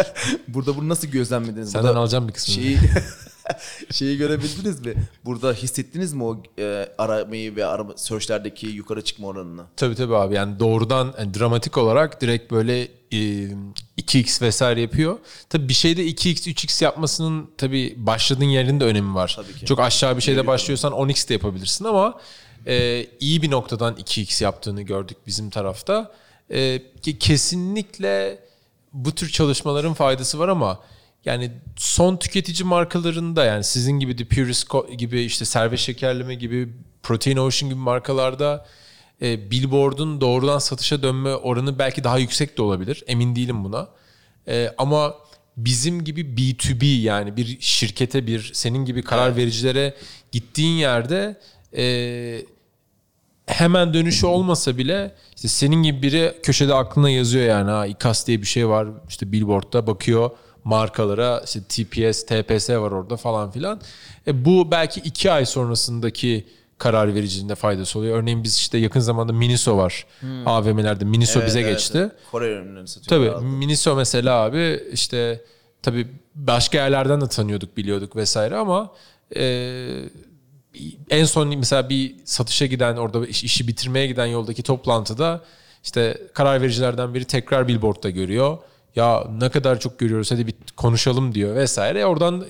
[0.48, 1.70] burada bunu nasıl gözlemlediniz?
[1.70, 2.54] Senden Burada alacağım bir kısmını.
[2.62, 2.78] şeyi
[3.90, 4.94] şeyi görebildiniz mi?
[5.24, 9.62] Burada hissettiniz mi o e, aramayı ve arama search'lerdeki yukarı çıkma oranını?
[9.76, 12.82] Tabii tabii abi yani doğrudan yani dramatik olarak direkt böyle
[13.12, 13.16] e,
[13.98, 15.18] 2x vesaire yapıyor.
[15.50, 19.32] Tabii bir şeyde 2x 3x yapmasının tabii başladığın yerin de önemi var.
[19.36, 19.66] Tabii ki.
[19.66, 22.20] Çok aşağı bir şeyde başlıyorsan 10x de yapabilirsin ama
[22.66, 26.12] e, iyi bir noktadan 2x yaptığını gördük bizim tarafta.
[26.50, 26.82] E,
[27.20, 28.38] kesinlikle
[28.92, 30.80] bu tür çalışmaların faydası var ama
[31.24, 34.68] yani son tüketici markalarında yani sizin gibi The Purist
[34.98, 36.68] gibi işte servet şekerleme gibi
[37.02, 38.66] Protein Ocean gibi markalarda
[39.22, 43.04] e, billboard'un doğrudan satışa dönme oranı belki daha yüksek de olabilir.
[43.06, 43.88] Emin değilim buna.
[44.48, 45.14] E, ama
[45.56, 49.94] bizim gibi B2B yani bir şirkete bir senin gibi karar vericilere
[50.32, 51.40] gittiğin yerde
[51.76, 51.84] e,
[53.46, 58.40] hemen dönüşü olmasa bile işte senin gibi biri köşede aklına yazıyor yani ha İKAS diye
[58.40, 60.30] bir şey var işte billboardda bakıyor
[60.64, 63.80] markalara işte TPS, TPS var orada falan filan.
[64.26, 66.46] E bu belki iki ay sonrasındaki
[66.78, 68.18] karar vericiliğinde faydası oluyor.
[68.18, 70.06] Örneğin biz işte yakın zamanda Miniso var
[70.46, 71.04] AVM'lerde.
[71.04, 72.10] Miniso Evet, bize evet, geçti.
[72.30, 73.34] Kore ürünlerini satıyorlar.
[73.34, 75.44] Tabii Miniso mesela abi işte
[75.82, 78.92] tabii başka yerlerden de tanıyorduk biliyorduk vesaire ama
[79.36, 79.42] e,
[81.10, 85.40] en son mesela bir satışa giden orada iş- işi bitirmeye giden yoldaki toplantıda
[85.84, 88.58] işte karar vericilerden biri tekrar billboardda görüyor.
[88.96, 92.06] Ya ne kadar çok görüyoruz hadi bir konuşalım diyor vesaire.
[92.06, 92.44] Oradan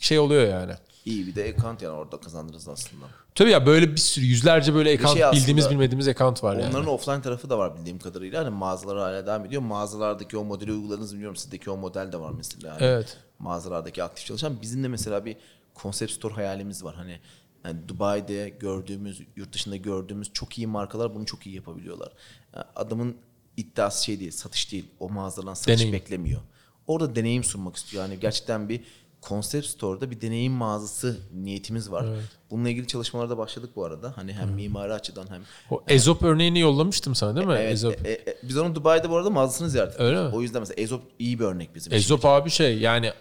[0.00, 0.72] şey oluyor yani.
[1.04, 3.06] İyi bir de account yani orada kazandırırız aslında.
[3.34, 6.70] Tabii ya böyle bir sürü yüzlerce böyle account şey aslında- bildiğimiz bilmediğimiz account var yani.
[6.70, 8.44] Onların offline tarafı da var bildiğim kadarıyla.
[8.44, 9.62] Hani mağazalar hala devam ediyor.
[9.62, 11.36] Mağazalardaki o modeli uyguladınız bilmiyorum.
[11.36, 12.68] Sizdeki o model de var mesela.
[12.68, 13.16] Yani Evet.
[13.38, 14.62] Mağazalardaki aktif çalışan.
[14.62, 15.36] Bizim de mesela bir
[15.82, 16.94] concept store hayalimiz var.
[16.94, 17.20] Hani
[17.64, 22.12] yani Dubai'de gördüğümüz, yurt dışında gördüğümüz çok iyi markalar bunu çok iyi yapabiliyorlar.
[22.54, 23.16] Yani adamın
[23.56, 24.84] iddiası şey değil, satış değil.
[25.00, 25.92] O mağazadan satış Deneyim.
[25.92, 26.40] beklemiyor.
[26.86, 28.02] Orada deneyim sunmak istiyor.
[28.04, 28.80] Yani gerçekten bir
[29.22, 32.06] concept store'da bir deneyim mağazası niyetimiz var.
[32.50, 34.12] Bununla ilgili çalışmalara da başladık bu arada.
[34.16, 37.54] Hani hem mimari açıdan hem O Ezop örneğini yollamıştım sana değil mi?
[37.58, 38.06] Evet, Ezop.
[38.06, 40.00] e- e- biz onun Dubai'de bu arada mağazasını ziyaret ettik.
[40.04, 40.28] Öyle mi?
[40.34, 41.96] O yüzden mesela Ezop iyi bir örnek bizim için.
[41.96, 43.12] Ezop abi şey yani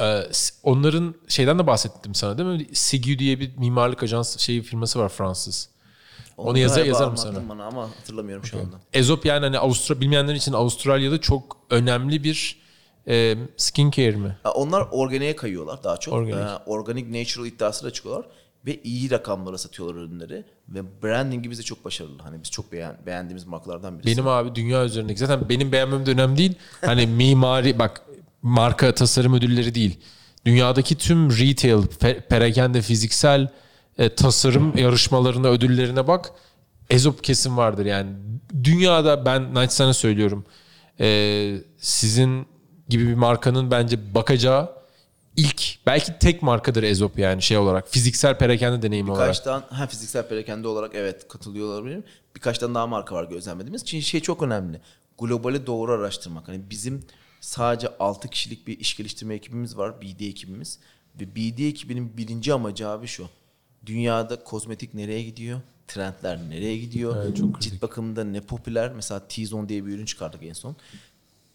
[0.00, 0.22] e,
[0.62, 2.66] onların şeyden de bahsettim sana değil mi?
[2.72, 5.68] Sigu diye bir mimarlık ajans şey firması var Fransız.
[6.40, 7.48] Onu yazar yazarım sana.
[7.48, 8.76] Bana ama hatırlamıyorum şu anda.
[8.92, 12.60] Ezop yani hani Avustra bilmeyenler için Avustralya'da çok önemli bir
[13.08, 14.36] e, skincare mi?
[14.54, 16.14] Onlar organiğe kayıyorlar daha çok.
[16.14, 16.34] Organik.
[16.36, 18.26] Organik, organik natural iddiasıyla çıkıyorlar.
[18.66, 20.44] Ve iyi rakamlara satıyorlar ürünleri.
[20.68, 22.22] Ve brandingi bize çok başarılı.
[22.22, 24.16] Hani biz çok beğen, beğendiğimiz markalardan birisi.
[24.16, 26.54] Benim abi dünya üzerindeki zaten benim beğenmem de önemli değil.
[26.80, 28.02] Hani mimari bak
[28.42, 29.98] marka tasarım ödülleri değil.
[30.46, 33.48] Dünyadaki tüm retail, pe- perakende, fiziksel
[33.98, 36.32] e, tasarım yarışmalarına, ödüllerine bak.
[36.90, 38.10] Ezop kesin vardır yani.
[38.64, 40.44] Dünyada ben naçizane söylüyorum.
[41.00, 42.46] e, sizin
[42.88, 44.70] gibi bir markanın bence bakacağı
[45.36, 47.88] ilk belki tek markadır Ezop yani şey olarak.
[47.88, 49.28] Fiziksel perakende deneyimi olarak.
[49.28, 52.04] Birkaç tane ha, fiziksel perakende olarak evet katılıyor olabilirim.
[52.36, 53.84] Birkaç tane daha marka var gözlemlediğimiz.
[53.84, 54.80] Çünkü şey çok önemli.
[55.18, 56.48] Globali doğru araştırmak.
[56.48, 57.04] Hani bizim
[57.40, 60.02] sadece 6 kişilik bir iş geliştirme ekibimiz var.
[60.02, 60.78] BD ekibimiz.
[61.20, 63.28] Ve BD ekibinin birinci amacı abi şu.
[63.86, 65.60] Dünyada kozmetik nereye gidiyor?
[65.88, 67.24] Trendler nereye gidiyor?
[67.24, 67.72] Evet, çok kritik.
[67.72, 68.92] Cilt bakımında ne popüler?
[68.94, 70.76] Mesela T-Zone diye bir ürün çıkardık en son.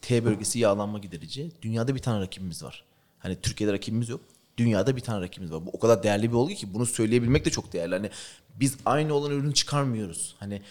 [0.02, 1.52] T bölgesi yağlanma giderici.
[1.62, 2.84] Dünyada bir tane rakibimiz var.
[3.20, 4.22] Hani Türkiye'de rakibimiz yok.
[4.58, 5.66] Dünyada bir tane rakibimiz var.
[5.66, 7.96] Bu o kadar değerli bir olgu ki bunu söyleyebilmek de çok değerli.
[7.96, 8.10] Hani
[8.60, 10.36] biz aynı olan ürünü çıkarmıyoruz.
[10.40, 10.62] Hani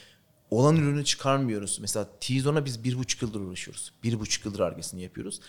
[0.50, 1.78] olan ürünü çıkarmıyoruz.
[1.80, 3.92] Mesela T-Zone'a biz bir buçuk yıldır uğraşıyoruz.
[4.02, 5.40] Bir buçuk yıldır argesini yapıyoruz.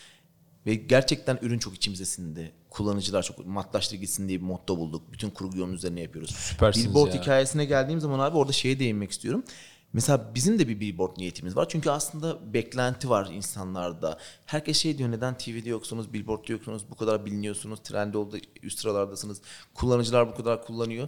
[0.66, 2.52] Ve gerçekten ürün çok içimize sindi.
[2.70, 5.14] Kullanıcılar çok matlaştır gitsin diye bir motto bulduk.
[5.14, 6.36] Bütün kurguyu onun üzerine yapıyoruz.
[6.36, 7.22] Süpersiniz Billboard ya.
[7.22, 9.44] hikayesine geldiğim zaman abi orada şeye değinmek istiyorum.
[9.94, 11.70] Mesela bizim de bir billboard niyetimiz var.
[11.70, 14.20] Çünkü aslında beklenti var insanlarda.
[14.46, 19.42] Herkes şey diyor neden TV'de yoksunuz, billboard'da yoksunuz, bu kadar biliniyorsunuz, trende oldu, üst sıralardasınız.
[19.74, 21.08] Kullanıcılar bu kadar kullanıyor.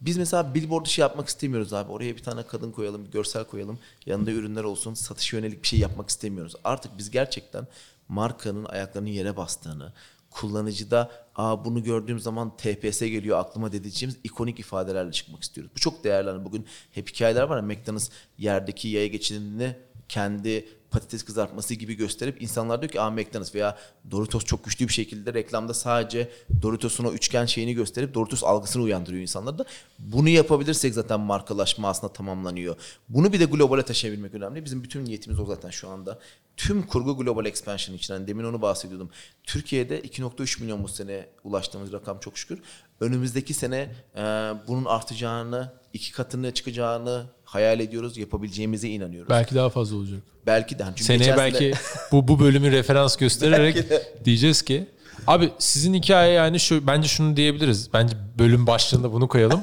[0.00, 1.92] Biz mesela billboard işi yapmak istemiyoruz abi.
[1.92, 3.78] Oraya bir tane kadın koyalım, bir görsel koyalım.
[4.06, 4.94] Yanında ürünler olsun.
[4.94, 6.54] Satışa yönelik bir şey yapmak istemiyoruz.
[6.64, 7.66] Artık biz gerçekten
[8.10, 9.92] markanın ayaklarının yere bastığını,
[10.30, 15.72] kullanıcıda Aa, bunu gördüğüm zaman TPS geliyor aklıma dediğimiz ikonik ifadelerle çıkmak istiyoruz.
[15.76, 16.30] Bu çok değerli.
[16.30, 19.76] Hani bugün hep hikayeler var ya McDonald's yerdeki yaya geçidini
[20.08, 23.78] kendi patates kızartması gibi gösterip insanlar diyor ki Aa McDonald's veya
[24.10, 26.30] Doritos çok güçlü bir şekilde reklamda sadece
[26.62, 29.64] Doritos'un o üçgen şeyini gösterip Doritos algısını uyandırıyor insanlarda.
[29.98, 32.76] Bunu yapabilirsek zaten markalaşma aslında tamamlanıyor.
[33.08, 34.64] Bunu bir de globale taşıyabilmek önemli.
[34.64, 36.18] Bizim bütün niyetimiz o zaten şu anda.
[36.56, 38.14] Tüm kurgu global expansion için.
[38.14, 39.10] Hani demin onu bahsediyordum.
[39.44, 42.58] Türkiye'de 2.3 milyon bu sene ulaştığımız rakam çok şükür.
[43.00, 44.22] Önümüzdeki sene e,
[44.68, 48.16] bunun artacağını, iki katını çıkacağını hayal ediyoruz.
[48.16, 49.30] Yapabileceğimize inanıyoruz.
[49.30, 50.20] Belki daha fazla olacak.
[50.46, 50.84] Belki de.
[50.86, 51.72] Çünkü Seneye belki
[52.12, 53.76] bu bu bölümü referans göstererek
[54.24, 54.86] diyeceğiz ki
[55.26, 57.92] abi sizin hikaye yani şu bence şunu diyebiliriz.
[57.92, 59.60] Bence bölüm başlığında bunu koyalım.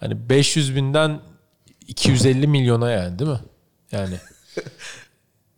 [0.00, 1.20] Hani 500 binden
[1.88, 3.40] 250 milyona yani değil mi?
[3.92, 4.14] Yani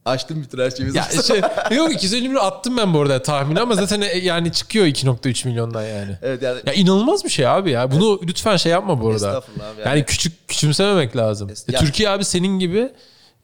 [0.09, 0.99] Açtım bütün her şeyimizi.
[0.99, 1.41] ya şey,
[1.77, 5.83] yok 250 milyon attım ben bu arada tahmini ama zaten e, yani çıkıyor 2.3 milyondan
[5.83, 6.19] yani.
[6.23, 7.91] Evet yani Ya inanılmaz bir şey abi ya.
[7.91, 9.27] Bunu lütfen şey yapma bu arada.
[9.29, 11.49] Estağfurullah abi, Yani, yani- küçük küçümsememek lazım.
[11.49, 12.89] Es- E, ya- Türkiye abi senin gibi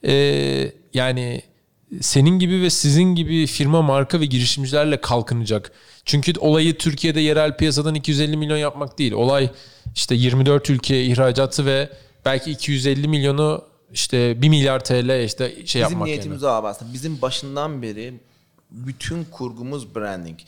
[0.07, 0.13] e,
[0.93, 1.41] yani
[2.01, 5.71] senin gibi ve sizin gibi firma, marka ve girişimcilerle kalkınacak.
[6.05, 9.11] Çünkü olayı Türkiye'de yerel piyasadan 250 milyon yapmak değil.
[9.13, 9.49] Olay
[9.95, 11.89] işte 24 ülkeye ihracatı ve
[12.25, 13.61] belki 250 milyonu
[13.95, 16.93] işte 1 milyar TL işte şey Bizim yapmak niyetimiz o abi aslında.
[16.93, 18.19] Bizim başından beri
[18.71, 20.39] bütün kurgumuz branding.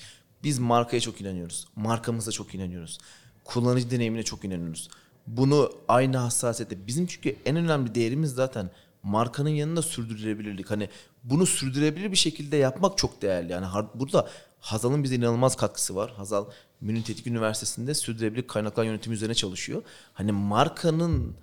[0.43, 1.65] Biz markaya çok inanıyoruz.
[1.75, 2.97] Markamıza çok inanıyoruz.
[3.43, 4.89] Kullanıcı deneyimine çok inanıyoruz.
[5.27, 6.87] Bunu aynı hassasiyette.
[6.87, 8.69] Bizim çünkü en önemli değerimiz zaten
[9.03, 10.71] markanın yanında sürdürülebilirlik.
[10.71, 10.89] Hani
[11.23, 13.51] bunu sürdürülebilir bir şekilde yapmak çok değerli.
[13.51, 14.29] Yani burada
[14.59, 16.13] Hazal'ın bize inanılmaz katkısı var.
[16.17, 16.45] Hazal
[16.81, 19.81] Münih Teknik Üniversitesi'nde sürdürülebilir kaynaklar yönetimi üzerine çalışıyor.
[20.13, 21.35] Hani markanın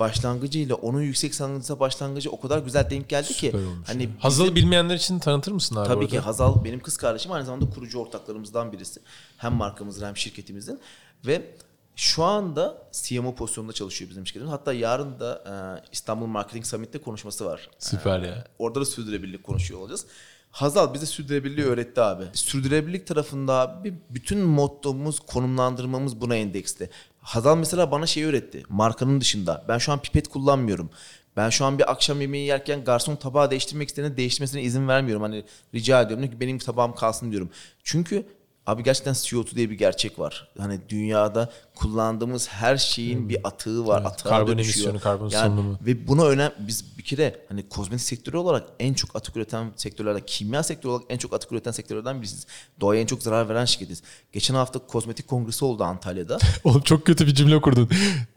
[0.00, 3.46] başlangıcıyla onun yüksek sanatsa başlangıcı o kadar güzel denk geldi ki.
[3.46, 3.88] Süper olmuş.
[3.88, 4.14] Hani yani.
[4.18, 5.88] Hazal'ı bilmeyenler için tanıtır mısın abi?
[5.88, 6.10] Tabii orada?
[6.10, 9.00] ki Hazal benim kız kardeşim aynı zamanda kurucu ortaklarımızdan birisi.
[9.36, 10.80] Hem markamızın hem şirketimizin
[11.26, 11.54] ve
[11.96, 14.52] şu anda CMO pozisyonunda çalışıyor bizim şirketimiz.
[14.52, 15.52] Hatta yarın da e,
[15.92, 17.70] İstanbul Marketing Summit'te konuşması var.
[17.78, 18.44] Süper ya.
[18.58, 20.06] Orada da sürdürülebilirlik konuşuyor olacağız.
[20.50, 22.24] Hazal bize sürdürülebilirliği öğretti abi.
[22.32, 26.90] Sürdürülebilirlik tarafında abi bütün mottomuz, konumlandırmamız buna endeksli.
[27.20, 28.62] Hazal mesela bana şey öğretti.
[28.68, 29.64] Markanın dışında.
[29.68, 30.90] Ben şu an pipet kullanmıyorum.
[31.36, 35.22] Ben şu an bir akşam yemeği yerken garson tabağı değiştirmek istediğinde değiştirmesine izin vermiyorum.
[35.22, 35.44] Hani
[35.74, 37.50] rica ediyorum benim tabağım kalsın diyorum.
[37.84, 38.26] Çünkü
[38.70, 40.48] abi gerçekten CO2 diye bir gerçek var.
[40.58, 44.00] Hani dünyada kullandığımız her şeyin bir atığı var.
[44.02, 44.88] Evet, Atığa karbon dönüşüyor.
[44.88, 45.78] emisyonu, karbon Yani salınımı.
[45.86, 50.22] ve buna önem biz bir kere hani kozmetik sektörü olarak en çok atık üreten sektörlerden,
[50.26, 52.46] kimya sektörü olarak en çok atık üreten sektörlerden birisiyiz.
[52.80, 54.02] Doğaya en çok zarar veren şirketiz.
[54.32, 56.38] Geçen hafta kozmetik kongresi oldu Antalya'da.
[56.64, 57.88] Oğlum çok kötü bir cümle kurdun.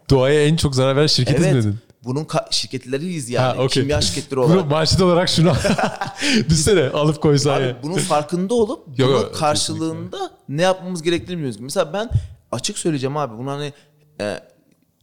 [0.09, 1.55] Doğaya en çok zarar veren şirketiz evet.
[1.55, 1.77] dedin.
[2.03, 3.57] Bunun şirketleriyiz yani.
[3.57, 3.83] Ha, okey.
[3.83, 4.65] Kimya şirketleri Bunu olarak.
[4.71, 5.53] manşet olarak şunu
[6.49, 11.59] düşsene alıp koysan Abi bunun farkında olup Yok, bunun yok, karşılığında ne yapmamız gerektiğini bilmiyoruz.
[11.59, 12.09] Mesela ben
[12.51, 13.37] açık söyleyeceğim abi.
[13.37, 13.73] Bunu hani
[14.21, 14.39] e,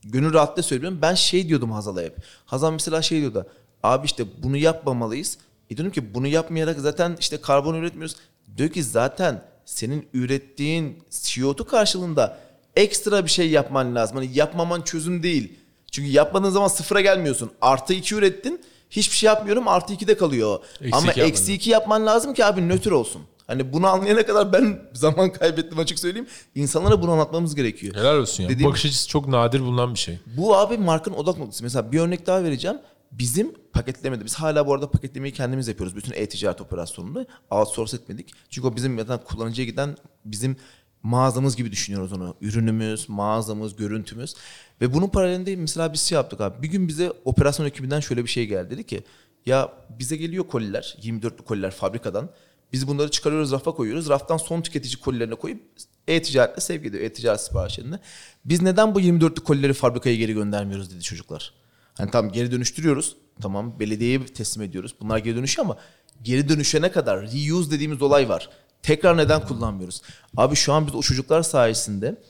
[0.04, 0.98] gönül rahatlıkla söylüyorum.
[1.02, 2.16] Ben şey diyordum Hazal'a hep.
[2.46, 3.46] Hazal mesela şey diyordu.
[3.82, 5.38] Abi işte bunu yapmamalıyız.
[5.70, 8.16] E diyorum ki bunu yapmayarak zaten işte karbon üretmiyoruz.
[8.56, 12.38] Diyor ki zaten senin ürettiğin CO2 karşılığında
[12.76, 14.16] ekstra bir şey yapman lazım.
[14.16, 15.58] Hani yapmaman çözüm değil.
[15.92, 17.50] Çünkü yapmadığın zaman sıfıra gelmiyorsun.
[17.60, 18.60] Artı iki ürettin.
[18.90, 19.68] Hiçbir şey yapmıyorum.
[19.68, 20.58] Artı iki de kalıyor.
[20.80, 23.22] Eksi Ama iki eksi iki yapman lazım ki abi nötr olsun.
[23.46, 26.28] Hani bunu anlayana kadar ben zaman kaybettim açık söyleyeyim.
[26.54, 27.94] İnsanlara bunu anlatmamız gerekiyor.
[27.94, 28.48] Helal olsun ya.
[28.48, 30.18] Dediğim- Bakış açısı çok nadir bulunan bir şey.
[30.26, 31.62] Bu abi markanın odak noktası.
[31.64, 32.76] Mesela bir örnek daha vereceğim.
[33.12, 35.96] Bizim paketlemede, biz hala bu arada paketlemeyi kendimiz yapıyoruz.
[35.96, 38.30] Bütün e-ticaret operasyonunu outsource etmedik.
[38.50, 40.56] Çünkü o bizim zaten kullanıcıya giden bizim
[41.02, 42.36] mağazamız gibi düşünüyoruz onu.
[42.40, 44.34] Ürünümüz, mağazamız, görüntümüz.
[44.80, 46.62] Ve bunun paralelinde mesela biz şey yaptık abi.
[46.62, 48.70] Bir gün bize operasyon ekibinden şöyle bir şey geldi.
[48.70, 49.02] Dedi ki
[49.46, 52.30] ya bize geliyor koliler, 24'lü koliler fabrikadan.
[52.72, 54.08] Biz bunları çıkarıyoruz, rafa koyuyoruz.
[54.08, 55.62] Raftan son tüketici kolilerine koyup
[56.08, 57.02] e-ticaretle sevk ediyor.
[57.02, 57.98] E-ticaret siparişlerine.
[58.44, 61.54] Biz neden bu 24'lü kolileri fabrikaya geri göndermiyoruz dedi çocuklar.
[61.94, 63.16] Hani tamam geri dönüştürüyoruz.
[63.42, 64.94] Tamam belediyeye teslim ediyoruz.
[65.00, 65.76] Bunlar geri dönüşüyor ama
[66.22, 68.50] geri dönüşene kadar reuse dediğimiz olay var.
[68.82, 70.02] Tekrar neden kullanmıyoruz?
[70.36, 72.22] Abi şu an biz o çocuklar sayesinde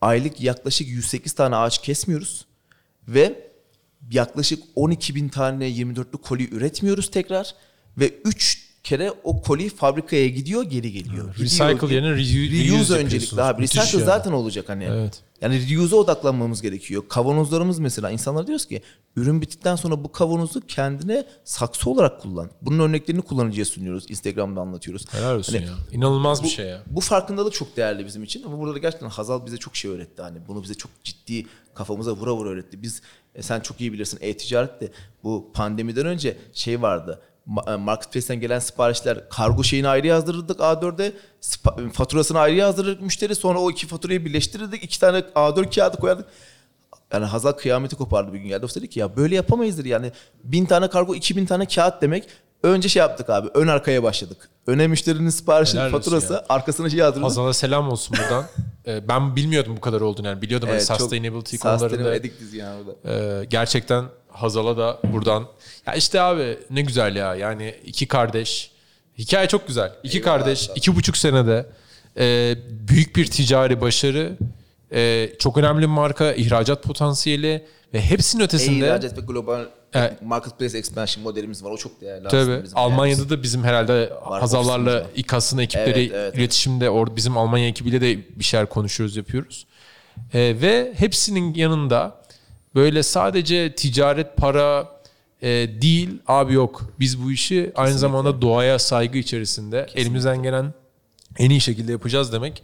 [0.00, 2.46] aylık yaklaşık 108 tane ağaç kesmiyoruz.
[3.08, 3.50] Ve
[4.10, 7.54] yaklaşık 12 bin tane 24'lü koli üretmiyoruz tekrar.
[7.98, 11.34] Ve 3 kere o koli fabrikaya gidiyor geri geliyor.
[11.36, 13.60] Gidiyor, Recycle yerine reuse- reuse öncelikli abi.
[13.60, 14.04] Müthiş Recycle ya.
[14.06, 14.84] zaten olacak hani.
[14.84, 15.22] Evet.
[15.40, 17.02] Yani reuse'a odaklanmamız gerekiyor.
[17.08, 18.82] Kavanozlarımız mesela insanlar diyoruz ki
[19.16, 22.50] ürün bittikten sonra bu kavanozu kendine saksı olarak kullan.
[22.62, 24.10] Bunun örneklerini kullanıcıya sunuyoruz.
[24.10, 25.14] Instagram'da anlatıyoruz.
[25.14, 25.72] Helal olsun Hani ya.
[25.92, 26.82] İnanılmaz bu, bir şey ya.
[26.86, 28.42] Bu farkındalık çok değerli bizim için.
[28.42, 30.22] Ama burada da gerçekten Hazal bize çok şey öğretti.
[30.22, 32.82] Hani bunu bize çok ciddi kafamıza vura vura öğretti.
[32.82, 33.02] Biz
[33.34, 34.92] e, sen çok iyi bilirsin e-ticaret de
[35.24, 37.20] bu pandemiden önce şey vardı.
[37.66, 43.58] E, Marketplace'ten gelen siparişler kargo şeyini ayrı yazdırırdık A4'e spa- faturasını ayrı yazdırırdık müşteri sonra
[43.58, 46.26] o iki faturayı birleştirirdik iki tane A4 kağıdı koyardık
[47.12, 48.66] yani Hazal kıyameti kopardı bir gün geldi.
[48.66, 50.12] O dedi ki ya böyle yapamayızdır yani.
[50.44, 52.28] Bin tane kargo, iki bin tane kağıt demek.
[52.62, 53.48] Önce şey yaptık abi.
[53.54, 54.48] Ön arkaya başladık.
[54.66, 56.44] Öne müşterinin Helal olsun faturası, ya.
[56.48, 57.24] arkasına şey yazdırdık.
[57.24, 58.44] Hazal'a selam olsun buradan.
[58.86, 60.42] Ee, ben bilmiyordum bu kadar olduğunu yani.
[60.42, 61.88] Biliyordum Evet, hani çok sustainability konularında.
[61.88, 63.12] sustainable edik biz yani orada.
[63.40, 65.46] Ee, gerçekten Hazal'a da buradan.
[65.86, 67.34] Ya işte abi ne güzel ya.
[67.34, 68.70] Yani iki kardeş.
[69.18, 69.92] Hikaye çok güzel.
[70.02, 70.72] İki Eyvallah, kardeş ol.
[70.76, 71.66] iki buçuk senede
[72.18, 74.36] e, büyük bir ticari başarı.
[74.92, 79.64] e, çok önemli bir marka, ihracat potansiyeli ve hepsinin ötesinde E-ihracat ve global
[79.94, 80.22] Evet.
[80.22, 81.70] marketplace expansion modelimiz var.
[81.70, 82.40] O çok değerli Tabii.
[82.40, 85.06] aslında bizim Almanya'da da bizim herhalde var.
[85.16, 86.34] İKAS'ın ekipleri Evet, evet.
[86.34, 89.66] iletişimde orada bizim Almanya ekibiyle de bir şeyler konuşuyoruz, yapıyoruz.
[90.34, 92.20] Ee, ve hepsinin yanında
[92.74, 94.88] böyle sadece ticaret, para
[95.42, 95.48] e,
[95.82, 96.82] değil abi yok.
[97.00, 100.74] Biz bu işi aynı zamanda doğaya saygı içerisinde elimizden gelen
[101.38, 102.62] en iyi şekilde yapacağız demek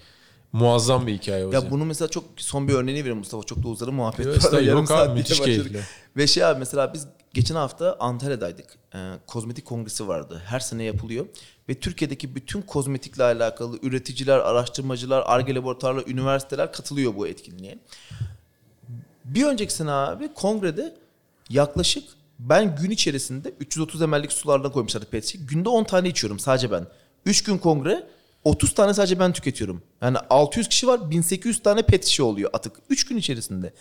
[0.59, 3.43] muazzam bir hikaye o Ya bunu mesela çok son bir örneğini vereyim Mustafa.
[3.43, 4.27] Çok da uzarı muhabbet.
[4.53, 4.53] Yok.
[4.53, 5.63] Yarım Yok abi, saat diye müthiş başladık.
[5.63, 5.81] keyifli.
[6.17, 8.67] Ve şey abi mesela biz geçen hafta Antalya'daydık.
[8.95, 10.43] Ee, kozmetik kongresi vardı.
[10.47, 11.27] Her sene yapılıyor.
[11.69, 17.79] Ve Türkiye'deki bütün kozmetikle alakalı üreticiler, araştırmacılar, ARGE laboratuvarlar, üniversiteler katılıyor bu etkinliğe.
[19.25, 20.95] Bir önceki sene abi kongrede
[21.51, 22.05] yaklaşık
[22.39, 25.45] ben gün içerisinde 330 ml'lik sulardan koymuşlardı pet şişe.
[25.45, 26.87] Günde 10 tane içiyorum sadece ben.
[27.27, 28.07] 3 gün kongre
[28.47, 29.83] 30 tane sadece ben tüketiyorum.
[30.03, 32.73] Yani 600 kişi var 1800 tane pet şişe oluyor atık.
[32.91, 33.73] 3 gün içerisinde.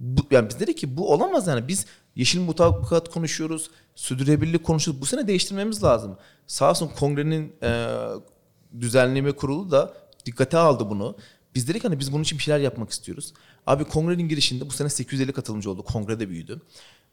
[0.00, 1.68] Bu, yani biz dedik ki bu olamaz yani.
[1.68, 1.86] Biz
[2.16, 3.70] yeşil mutabakat konuşuyoruz.
[3.94, 5.00] Sürdürülebilirlik konuşuyoruz.
[5.02, 6.18] Bu sene değiştirmemiz lazım.
[6.46, 7.88] Sağ olsun kongrenin e,
[8.80, 9.94] düzenleme kurulu da
[10.26, 11.16] dikkate aldı bunu.
[11.54, 13.32] Biz dedik hani biz bunun için bir şeyler yapmak istiyoruz.
[13.66, 15.82] Abi kongrenin girişinde bu sene 850 katılımcı oldu.
[15.82, 16.60] Kongrede büyüdü.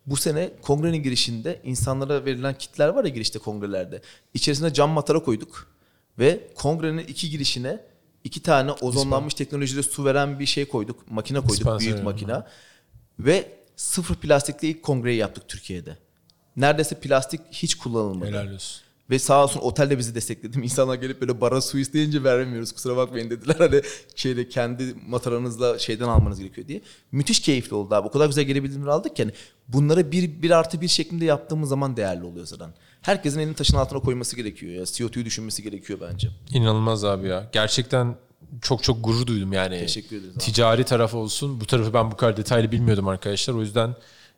[0.06, 4.02] Bu sene kongrenin girişinde insanlara verilen kitler var ya girişte kongrelerde.
[4.34, 5.79] İçerisine cam matara koyduk.
[6.20, 7.80] Ve kongrenin iki girişine
[8.24, 11.12] iki tane ozonlanmış teknolojide su veren bir şey koyduk.
[11.12, 11.56] Makine koyduk.
[11.58, 12.04] Dispenser büyük yani.
[12.04, 12.44] makine.
[13.20, 15.98] Ve sıfır plastikli ilk kongreyi yaptık Türkiye'de.
[16.56, 18.30] Neredeyse plastik hiç kullanılmadı.
[18.30, 18.82] helal olsun.
[19.10, 20.60] Ve sağ olsun otel de bizi destekledi.
[20.60, 23.56] İnsanlar gelip böyle bara su isteyince vermiyoruz kusura bakmayın dediler.
[23.58, 23.82] Hani
[24.16, 26.82] şeyde kendi mataranızla şeyden almanız gerekiyor diye.
[27.12, 28.08] Müthiş keyifli oldu abi.
[28.08, 29.34] O kadar güzel geri bildirimler aldık ki hani
[29.68, 32.74] bunları bir, bir artı bir şeklinde yaptığımız zaman değerli oluyor zaten.
[33.02, 34.82] Herkesin elini taşın altına koyması gerekiyor ya.
[34.82, 36.30] CO2'yu düşünmesi gerekiyor bence.
[36.54, 37.50] İnanılmaz abi ya.
[37.52, 38.16] Gerçekten
[38.62, 39.80] çok çok gurur duydum yani.
[39.80, 40.40] Teşekkür ederiz abi.
[40.40, 41.62] Ticari tarafı olsun.
[41.62, 43.54] Bu tarafı ben bu kadar detaylı bilmiyordum arkadaşlar.
[43.54, 43.96] O yüzden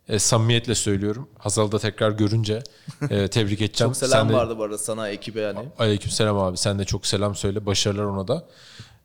[0.09, 1.29] e, samimiyetle söylüyorum.
[1.37, 2.63] Hazal'ı da tekrar görünce
[3.09, 3.93] e, tebrik edeceğim.
[3.93, 5.59] Çok selam Sen de- vardı bu arada sana ekibe yani.
[5.79, 6.57] Aleykümselam abi.
[6.57, 7.65] Sen de çok selam söyle.
[7.65, 8.33] Başarılar ona da.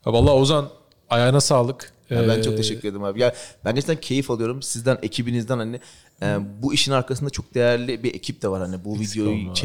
[0.05, 0.69] Ya vallahi Ozan
[1.09, 1.93] ayağına sağlık.
[2.09, 3.21] Ya ben Ee, çok teşekkür ederim abi.
[3.21, 3.33] Ya
[3.65, 5.79] ben gerçekten keyif alıyorum sizden, ekibinizden hani
[6.21, 9.51] e, bu işin arkasında çok değerli bir ekip de var hani bu Eksik videoyu olma
[9.51, 9.57] abi.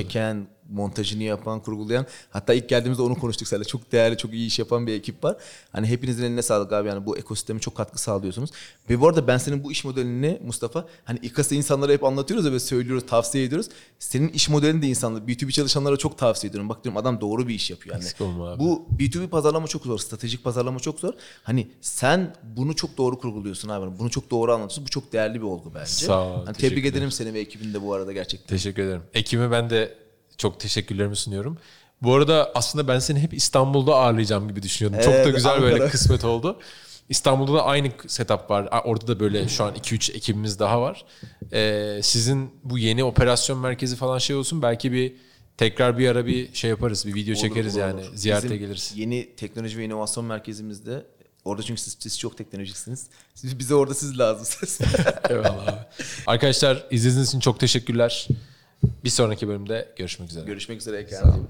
[0.73, 2.07] Montajını yapan, kurgulayan.
[2.31, 3.65] Hatta ilk geldiğimizde onu konuştuk seninle.
[3.65, 5.37] Çok değerli, çok iyi iş yapan bir ekip var.
[5.73, 8.51] Hani hepinizin eline sağlık abi yani bu ekosisteme çok katkı sağlıyorsunuz.
[8.91, 12.53] Ve bu arada ben senin bu iş modelini Mustafa hani İKAS'ı insanlara hep anlatıyoruz ya
[12.53, 13.69] ve söylüyoruz, tavsiye ediyoruz.
[13.99, 16.69] Senin iş modelini de insanlara, B2B çalışanlara çok tavsiye ediyorum.
[16.69, 17.97] Bak diyorum adam doğru bir iş yapıyor.
[17.97, 19.99] Yani bu B2B pazarlama çok zor.
[19.99, 21.13] Stratejik pazarlama çok zor.
[21.43, 23.99] Hani sen bunu çok doğru kurguluyorsun abi.
[23.99, 24.85] Bunu çok doğru anlatıyorsun.
[24.85, 25.87] Bu çok değerli bir olgu bence.
[25.87, 28.57] Sağ ol, Hani tebrik ederim seni ve ekibini de bu arada gerçekten.
[28.57, 29.03] Teşekkür ederim.
[29.15, 30.02] Ekime ben de
[30.39, 31.59] çok teşekkürlerimi sunuyorum.
[32.03, 35.01] Bu arada aslında ben seni hep İstanbul'da ağırlayacağım gibi düşünüyordum.
[35.05, 35.91] Çok da Evet, güzel böyle Ankara.
[35.91, 36.59] kısmet oldu.
[37.09, 38.69] İstanbul'da da aynı setup var.
[38.85, 41.05] Orada da böyle şu an 2-3 ekibimiz daha var.
[41.53, 44.63] Ee, sizin bu yeni operasyon merkezi falan şey olsun.
[44.63, 45.13] Belki bir
[45.57, 47.07] tekrar bir ara bir şey yaparız.
[47.07, 48.01] Bir video çekeriz Olur, yani.
[48.01, 48.11] olur.
[48.15, 48.93] Ziyarete Bizim geliriz.
[48.97, 51.07] Yeni teknoloji ve inovasyon merkezimizde
[51.45, 53.07] orada çünkü siz, siz çok teknolojiksiniz.
[53.35, 54.79] Siz, bize orada siz lazımsınız.
[55.31, 55.79] Eyvallah abi.
[56.27, 58.29] Arkadaşlar izlediğiniz için çok teşekkürler.
[59.05, 60.45] Bir sonraki bölümde görüşmek üzere.
[60.45, 61.07] Görüşmek üzere.
[61.13, 61.49] Bakın.